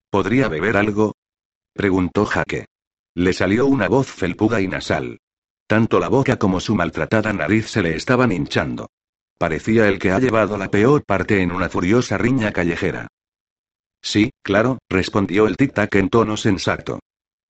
[0.09, 1.13] ¿Podría beber algo?
[1.75, 2.65] preguntó Jaque.
[3.15, 5.19] Le salió una voz felpuda y nasal.
[5.67, 8.91] Tanto la boca como su maltratada nariz se le estaban hinchando.
[9.39, 13.09] Parecía el que ha llevado la peor parte en una furiosa riña callejera.
[14.03, 17.01] Sí, claro, respondió el tic-tac en tono sensato.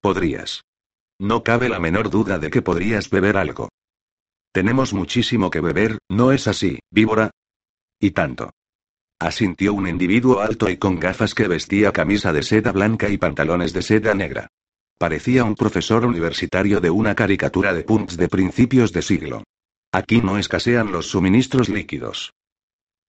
[0.01, 0.63] Podrías.
[1.19, 3.69] No cabe la menor duda de que podrías beber algo.
[4.53, 7.31] Tenemos muchísimo que beber, ¿no es así, víbora?
[7.99, 8.51] Y tanto.
[9.19, 13.73] Asintió un individuo alto y con gafas que vestía camisa de seda blanca y pantalones
[13.73, 14.47] de seda negra.
[14.97, 19.43] Parecía un profesor universitario de una caricatura de punks de principios de siglo.
[19.91, 22.33] Aquí no escasean los suministros líquidos.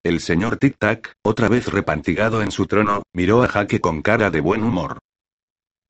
[0.05, 4.30] El señor Tic Tac, otra vez repantigado en su trono, miró a Jaque con cara
[4.30, 4.99] de buen humor.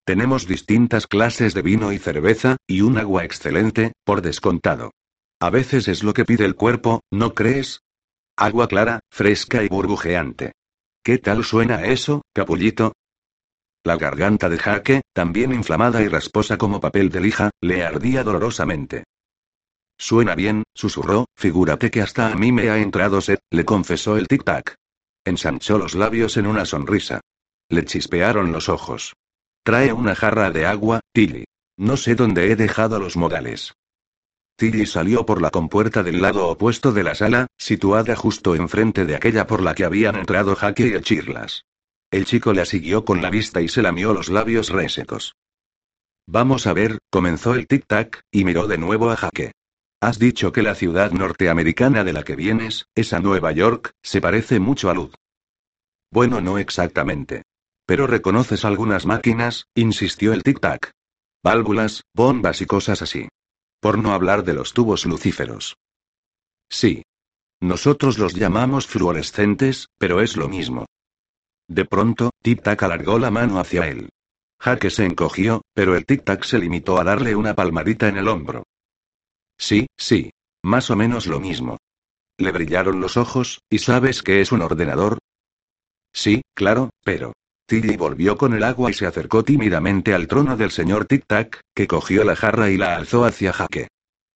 [0.05, 4.93] Tenemos distintas clases de vino y cerveza, y un agua excelente, por descontado.
[5.41, 7.81] A veces es lo que pide el cuerpo, ¿no crees?
[8.37, 10.53] Agua clara, fresca y burbujeante.
[11.03, 12.93] ¿Qué tal suena eso, capullito?
[13.87, 19.05] La garganta de Jaque, también inflamada y rasposa como papel de lija, le ardía dolorosamente.
[19.97, 24.27] Suena bien, susurró, figúrate que hasta a mí me ha entrado sed, le confesó el
[24.27, 24.75] tic-tac.
[25.25, 27.21] Ensanchó los labios en una sonrisa.
[27.69, 29.15] Le chispearon los ojos.
[29.63, 31.45] Trae una jarra de agua, Tilly.
[31.77, 33.73] No sé dónde he dejado los modales.
[34.57, 39.15] Tilly salió por la compuerta del lado opuesto de la sala, situada justo enfrente de
[39.15, 41.63] aquella por la que habían entrado Jaque y el Chirlas.
[42.11, 45.35] El chico la siguió con la vista y se lamió los labios resecos.
[46.27, 49.53] Vamos a ver, comenzó el tic-tac, y miró de nuevo a Jaque.
[50.01, 54.61] Has dicho que la ciudad norteamericana de la que vienes, esa Nueva York, se parece
[54.61, 55.15] mucho a Luz.
[56.11, 57.43] Bueno, no exactamente.
[57.87, 60.91] Pero reconoces algunas máquinas, insistió el tic-tac.
[61.43, 63.29] Válvulas, bombas y cosas así.
[63.81, 65.77] Por no hablar de los tubos lucíferos.
[66.69, 67.03] Sí.
[67.61, 70.87] Nosotros los llamamos fluorescentes, pero es lo mismo.
[71.69, 74.09] De pronto, Tic-Tac alargó la mano hacia él.
[74.61, 78.65] Jaque se encogió, pero el Tic-Tac se limitó a darle una palmadita en el hombro.
[79.59, 80.31] Sí, sí.
[80.63, 81.79] Más o menos lo mismo.
[82.39, 85.19] Le brillaron los ojos, ¿y sabes qué es un ordenador?
[86.13, 87.33] Sí, claro, pero.
[87.67, 91.87] Tilly volvió con el agua y se acercó tímidamente al trono del señor Tic-Tac, que
[91.87, 93.89] cogió la jarra y la alzó hacia Jaque.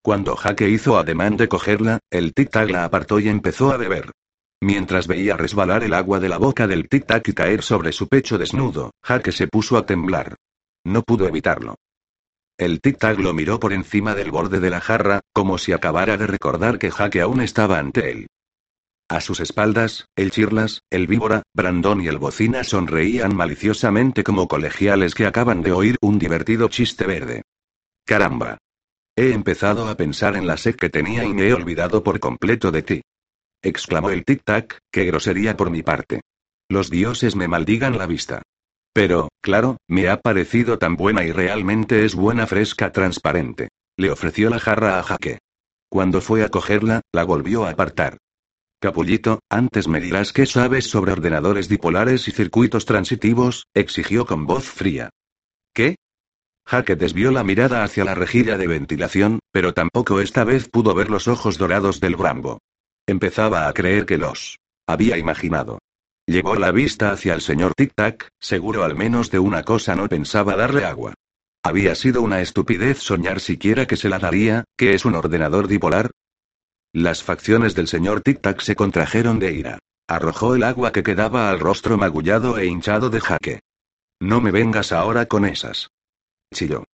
[0.03, 4.11] Cuando Jaque hizo ademán de cogerla, el Tic-Tac la apartó y empezó a beber.
[4.63, 8.37] Mientras veía resbalar el agua de la boca del tic-tac y caer sobre su pecho
[8.37, 10.37] desnudo, Jaque se puso a temblar.
[10.85, 11.77] No pudo evitarlo.
[12.59, 16.27] El tic-tac lo miró por encima del borde de la jarra, como si acabara de
[16.27, 18.27] recordar que Jaque aún estaba ante él.
[19.09, 25.15] A sus espaldas, el Chirlas, el Víbora, Brandón y el Bocina sonreían maliciosamente como colegiales
[25.15, 27.43] que acaban de oír un divertido chiste verde.
[28.05, 28.59] Caramba.
[29.17, 32.71] He empezado a pensar en la sed que tenía y me he olvidado por completo
[32.71, 33.03] de ti
[33.63, 36.21] exclamó el tic-tac, qué grosería por mi parte.
[36.69, 38.43] Los dioses me maldigan la vista.
[38.93, 43.69] Pero, claro, me ha parecido tan buena y realmente es buena fresca transparente.
[43.97, 45.39] Le ofreció la jarra a Jaque.
[45.89, 48.19] Cuando fue a cogerla, la volvió a apartar.
[48.81, 54.65] Capullito, antes me dirás qué sabes sobre ordenadores dipolares y circuitos transitivos, exigió con voz
[54.65, 55.11] fría.
[55.75, 55.97] ¿Qué?
[56.65, 61.11] Jaque desvió la mirada hacia la rejilla de ventilación, pero tampoco esta vez pudo ver
[61.11, 62.61] los ojos dorados del Brambo.
[63.11, 65.81] Empezaba a creer que los había imaginado.
[66.27, 70.55] Llevó la vista hacia el señor Tic-Tac, seguro al menos de una cosa no pensaba
[70.55, 71.15] darle agua.
[71.65, 76.13] Había sido una estupidez soñar siquiera que se la daría, que es un ordenador dipolar.
[76.93, 79.79] Las facciones del señor Tic-Tac se contrajeron de ira.
[80.07, 83.61] Arrojó el agua que quedaba al rostro magullado e hinchado de jaque.
[84.21, 85.89] No me vengas ahora con esas.
[86.55, 86.85] Chilló.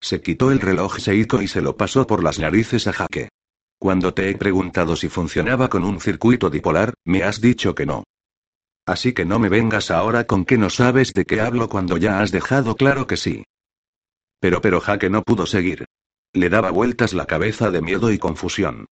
[0.00, 3.28] Se quitó el reloj Seiko y se lo pasó por las narices a jaque.
[3.78, 8.04] Cuando te he preguntado si funcionaba con un circuito dipolar, me has dicho que no.
[8.84, 12.20] Así que no me vengas ahora con que no sabes de qué hablo cuando ya
[12.20, 13.44] has dejado claro que sí.
[14.40, 15.84] Pero pero Jaque no pudo seguir.
[16.32, 18.86] Le daba vueltas la cabeza de miedo y confusión.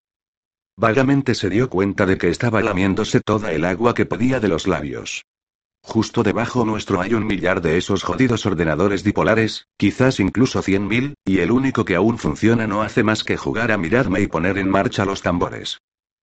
[0.76, 4.66] Vagamente se dio cuenta de que estaba lamiéndose toda el agua que podía de los
[4.66, 5.24] labios.
[5.88, 11.14] Justo debajo nuestro hay un millar de esos jodidos ordenadores dipolares, quizás incluso cien mil,
[11.24, 14.58] y el único que aún funciona no hace más que jugar a mirarme y poner
[14.58, 15.78] en marcha los tambores.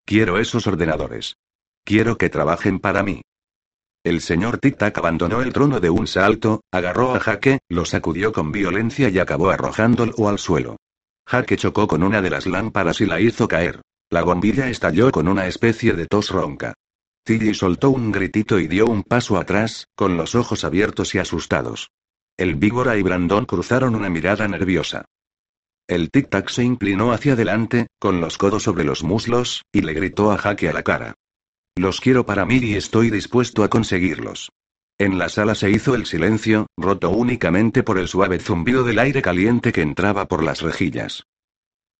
[0.05, 1.37] Quiero esos ordenadores.
[1.85, 3.21] Quiero que trabajen para mí.
[4.03, 8.51] El señor Tic-Tac abandonó el trono de un salto, agarró a Jaque, lo sacudió con
[8.51, 10.75] violencia y acabó arrojándolo al suelo.
[11.25, 13.81] Jaque chocó con una de las lámparas y la hizo caer.
[14.09, 16.73] La bombilla estalló con una especie de tos ronca.
[17.23, 21.91] Tilly soltó un gritito y dio un paso atrás, con los ojos abiertos y asustados.
[22.37, 25.05] El víbora y Brandon cruzaron una mirada nerviosa.
[25.87, 30.31] El tic-tac se inclinó hacia adelante, con los codos sobre los muslos, y le gritó
[30.31, 31.15] a Jaque a la cara.
[31.75, 34.49] Los quiero para mí y estoy dispuesto a conseguirlos.
[34.99, 39.21] En la sala se hizo el silencio, roto únicamente por el suave zumbido del aire
[39.21, 41.23] caliente que entraba por las rejillas.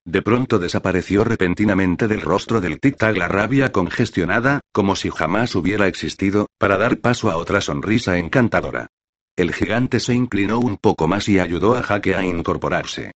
[0.05, 5.87] De pronto desapareció repentinamente del rostro del tic-tac la rabia congestionada, como si jamás hubiera
[5.87, 8.87] existido, para dar paso a otra sonrisa encantadora.
[9.35, 13.13] El gigante se inclinó un poco más y ayudó a Jaque a incorporarse.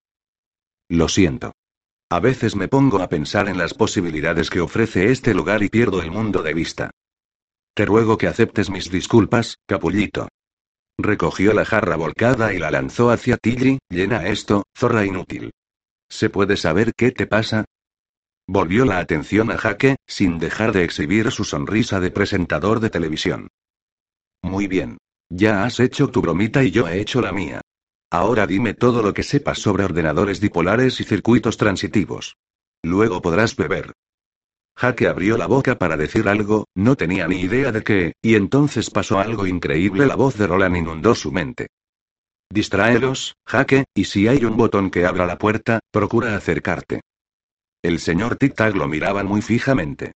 [0.89, 1.53] Lo siento.
[2.09, 6.01] A veces me pongo a pensar en las posibilidades que ofrece este lugar y pierdo
[6.01, 6.91] el mundo de vista.
[7.74, 10.28] Te ruego que aceptes mis disculpas, capullito.
[10.97, 15.51] Recogió la jarra volcada y la lanzó hacia Tilly, llena esto, zorra inútil.
[16.09, 17.65] ¿Se puede saber qué te pasa?
[18.49, 23.49] Volvió la atención a Jaque, sin dejar de exhibir su sonrisa de presentador de televisión.
[24.43, 24.99] Muy bien.
[25.29, 27.61] Ya has hecho tu bromita y yo he hecho la mía.
[28.11, 32.37] Ahora dime todo lo que sepas sobre ordenadores dipolares y circuitos transitivos.
[32.85, 33.93] Luego podrás beber.
[34.77, 38.91] Jaque abrió la boca para decir algo, no tenía ni idea de qué, y entonces
[38.91, 40.07] pasó algo increíble.
[40.07, 41.69] La voz de Roland inundó su mente.
[42.51, 47.01] Distráelos, Jaque, y si hay un botón que abra la puerta, procura acercarte.
[47.82, 50.12] El señor Tic lo miraba muy fijamente.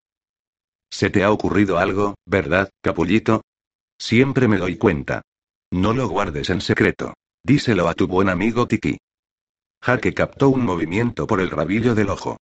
[0.91, 3.43] ¿Se te ha ocurrido algo, verdad, capullito?
[3.99, 5.23] Siempre me doy cuenta.
[5.71, 7.15] No lo guardes en secreto.
[7.45, 8.99] Díselo a tu buen amigo Tiki.
[9.83, 12.39] Jaque captó un movimiento por el rabillo del ojo.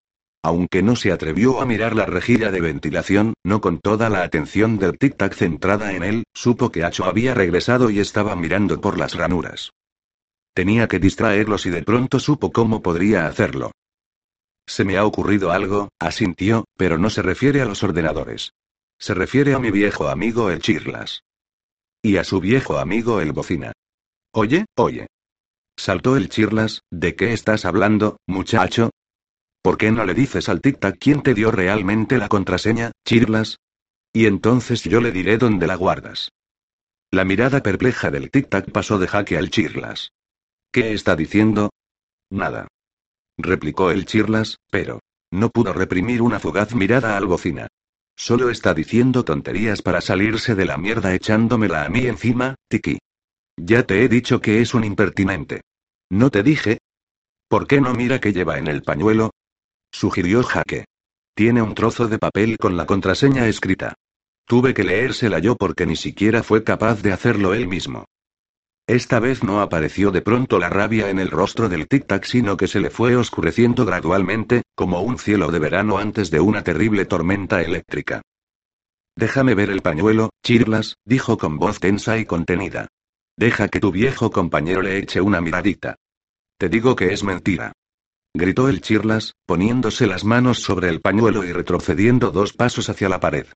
[0.48, 4.80] Aunque no se atrevió a mirar la rejilla de ventilación, no con toda la atención
[4.80, 9.14] del tic-tac centrada en él, supo que Acho había regresado y estaba mirando por las
[9.14, 9.74] ranuras.
[10.54, 13.72] Tenía que distraerlos y de pronto supo cómo podría hacerlo.
[14.66, 18.54] Se me ha ocurrido algo, asintió, pero no se refiere a los ordenadores.
[18.98, 21.26] Se refiere a mi viejo amigo el Chirlas.
[22.02, 23.74] Y a su viejo amigo el Bocina.
[24.32, 25.08] Oye, oye.
[25.76, 28.92] Saltó el Chirlas, ¿de qué estás hablando, muchacho?
[29.62, 33.58] ¿Por qué no le dices al tic-tac quién te dio realmente la contraseña, Chirlas?
[34.14, 36.32] Y entonces yo le diré dónde la guardas.
[37.12, 40.12] La mirada perpleja del tic-tac pasó de jaque al Chirlas.
[40.72, 41.70] ¿Qué está diciendo?
[42.30, 42.68] Nada.
[43.38, 45.00] Replicó el Chirlas, pero
[45.32, 47.68] no pudo reprimir una fugaz mirada al bocina.
[48.16, 52.98] Solo está diciendo tonterías para salirse de la mierda echándomela a mí encima, Tiki.
[53.58, 55.62] Ya te he dicho que es un impertinente.
[56.10, 56.80] ¿No te dije?
[57.48, 59.32] ¿Por qué no mira que lleva en el pañuelo?
[59.92, 60.86] Sugirió Jaque.
[61.36, 63.94] Tiene un trozo de papel con la contraseña escrita.
[64.46, 68.06] Tuve que leérsela yo porque ni siquiera fue capaz de hacerlo él mismo.
[68.88, 72.68] Esta vez no apareció de pronto la rabia en el rostro del tic-tac, sino que
[72.68, 77.62] se le fue oscureciendo gradualmente, como un cielo de verano antes de una terrible tormenta
[77.62, 78.22] eléctrica.
[79.16, 82.88] Déjame ver el pañuelo, Chirlas, dijo con voz tensa y contenida.
[83.36, 85.98] Deja que tu viejo compañero le eche una miradita.
[86.58, 87.74] Te digo que es mentira
[88.38, 93.20] gritó el Chirlas, poniéndose las manos sobre el pañuelo y retrocediendo dos pasos hacia la
[93.20, 93.48] pared.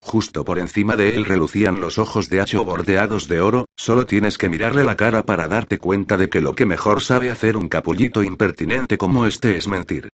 [0.00, 4.38] Justo por encima de él relucían los ojos de Hacho bordeados de oro, solo tienes
[4.38, 7.68] que mirarle la cara para darte cuenta de que lo que mejor sabe hacer un
[7.68, 10.10] capullito impertinente como este es mentir.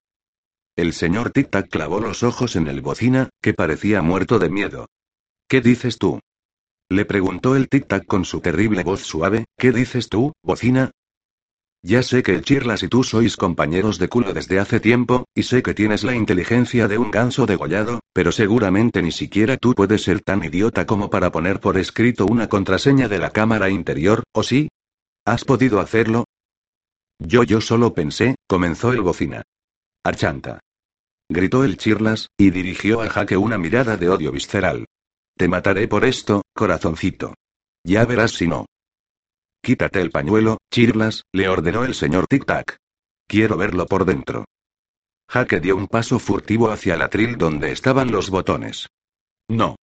[0.77, 4.85] El señor Tic-Tac clavó los ojos en el bocina, que parecía muerto de miedo.
[5.49, 6.19] ¿Qué dices tú?
[6.89, 10.91] Le preguntó el Tic-Tac con su terrible voz suave, ¿qué dices tú, bocina?
[11.83, 15.63] Ya sé que Chirlas y tú sois compañeros de culo desde hace tiempo, y sé
[15.63, 20.21] que tienes la inteligencia de un ganso degollado, pero seguramente ni siquiera tú puedes ser
[20.21, 24.69] tan idiota como para poner por escrito una contraseña de la cámara interior, ¿o sí?
[25.25, 26.25] ¿Has podido hacerlo?
[27.17, 29.41] Yo yo solo pensé, comenzó el bocina.
[30.03, 30.59] Archanta.
[31.29, 34.85] Gritó el Chirlas, y dirigió a Jaque una mirada de odio visceral.
[35.35, 37.33] Te mataré por esto, corazoncito.
[37.83, 38.67] Ya verás si no.
[39.61, 42.77] Quítate el pañuelo, Chirlas, le ordenó el señor Tic-Tac.
[43.27, 44.45] Quiero verlo por dentro.
[45.29, 48.89] Jaque dio un paso furtivo hacia el atril donde estaban los botones.
[49.47, 49.75] No.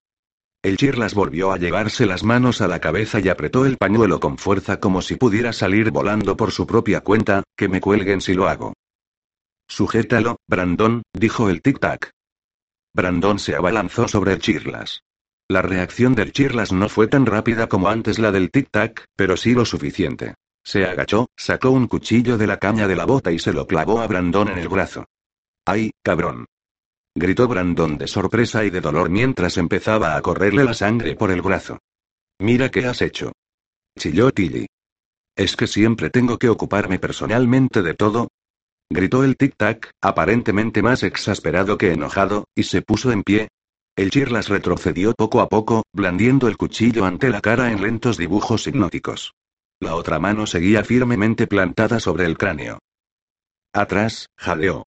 [0.61, 4.37] El Chirlas volvió a llevarse las manos a la cabeza y apretó el pañuelo con
[4.37, 8.49] fuerza como si pudiera salir volando por su propia cuenta, que me cuelguen si lo
[8.49, 8.73] hago.
[9.69, 12.11] Sujétalo, Brandon, dijo el tic-tac.
[12.93, 15.03] Brandon se abalanzó sobre el Chirlas.
[15.51, 19.55] La reacción del Chirlas no fue tan rápida como antes la del tic-tac, pero sí
[19.55, 20.35] lo suficiente.
[20.63, 23.99] Se agachó, sacó un cuchillo de la caña de la bota y se lo clavó
[23.99, 25.05] a Brandon en el brazo.
[25.65, 26.45] ¡Ay, cabrón!
[27.15, 31.41] gritó Brandon de sorpresa y de dolor mientras empezaba a correrle la sangre por el
[31.41, 31.79] brazo.
[32.37, 33.31] Mira qué has hecho.
[33.97, 34.67] Chilló Tilly.
[35.35, 38.27] ¿Es que siempre tengo que ocuparme personalmente de todo?
[38.87, 43.47] Gritó el tic-tac, aparentemente más exasperado que enojado, y se puso en pie.
[43.99, 48.65] El Chirlas retrocedió poco a poco, blandiendo el cuchillo ante la cara en lentos dibujos
[48.65, 49.33] hipnóticos.
[49.81, 52.79] La otra mano seguía firmemente plantada sobre el cráneo.
[53.73, 54.85] Atrás, jadeó.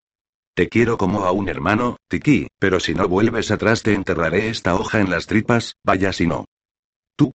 [0.54, 4.74] Te quiero como a un hermano, Tiki, pero si no vuelves atrás te enterraré esta
[4.74, 6.46] hoja en las tripas, vaya si no.
[7.14, 7.32] Tú.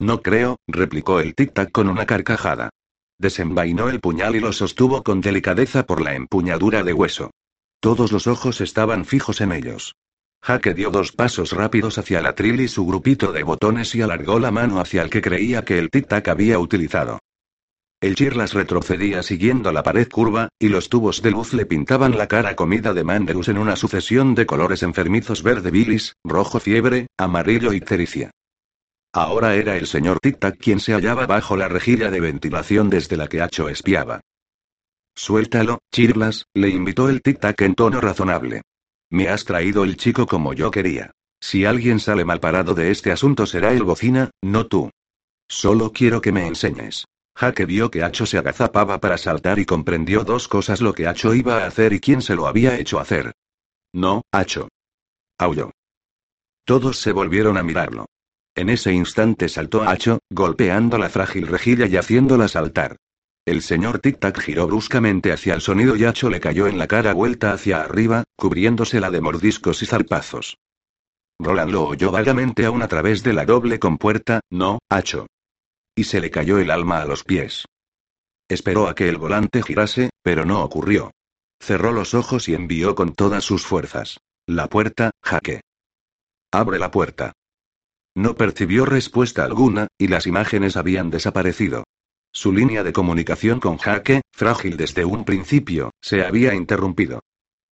[0.00, 2.70] No creo, replicó el tic-tac con una carcajada.
[3.16, 7.30] Desenvainó el puñal y lo sostuvo con delicadeza por la empuñadura de hueso.
[7.78, 9.94] Todos los ojos estaban fijos en ellos.
[10.44, 14.40] Jaque dio dos pasos rápidos hacia la tril y su grupito de botones y alargó
[14.40, 17.20] la mano hacia el que creía que el tic-tac había utilizado.
[18.00, 22.26] El Chirlas retrocedía siguiendo la pared curva, y los tubos de luz le pintaban la
[22.26, 27.72] cara comida de Mandelus en una sucesión de colores enfermizos verde bilis, rojo fiebre, amarillo
[27.72, 27.80] y.
[29.12, 33.28] Ahora era el señor Tic-Tac quien se hallaba bajo la rejilla de ventilación desde la
[33.28, 34.22] que Hacho espiaba.
[35.14, 38.62] Suéltalo, Chirlas, le invitó el Tic-Tac en tono razonable.
[39.12, 41.10] Me has traído el chico como yo quería.
[41.38, 44.90] Si alguien sale mal parado de este asunto será el bocina, no tú.
[45.48, 47.04] Solo quiero que me enseñes.
[47.36, 51.34] Jaque vio que Hacho se agazapaba para saltar y comprendió dos cosas lo que Hacho
[51.34, 53.32] iba a hacer y quién se lo había hecho hacer.
[53.92, 54.68] No, Hacho.
[55.36, 55.72] Aulló.
[56.64, 58.06] Todos se volvieron a mirarlo.
[58.54, 62.96] En ese instante saltó Hacho, golpeando la frágil rejilla y haciéndola saltar.
[63.44, 67.12] El señor Tic-Tac giró bruscamente hacia el sonido y Hacho le cayó en la cara
[67.12, 70.58] vuelta hacia arriba, cubriéndosela de mordiscos y zarpazos.
[71.40, 75.26] Roland lo oyó vagamente aún a través de la doble compuerta, no, Hacho.
[75.96, 77.64] Y se le cayó el alma a los pies.
[78.48, 81.10] Esperó a que el volante girase, pero no ocurrió.
[81.60, 84.18] Cerró los ojos y envió con todas sus fuerzas.
[84.46, 85.62] La puerta, jaque.
[86.52, 87.32] Abre la puerta.
[88.14, 91.84] No percibió respuesta alguna, y las imágenes habían desaparecido.
[92.34, 97.20] Su línea de comunicación con Jaque, frágil desde un principio, se había interrumpido.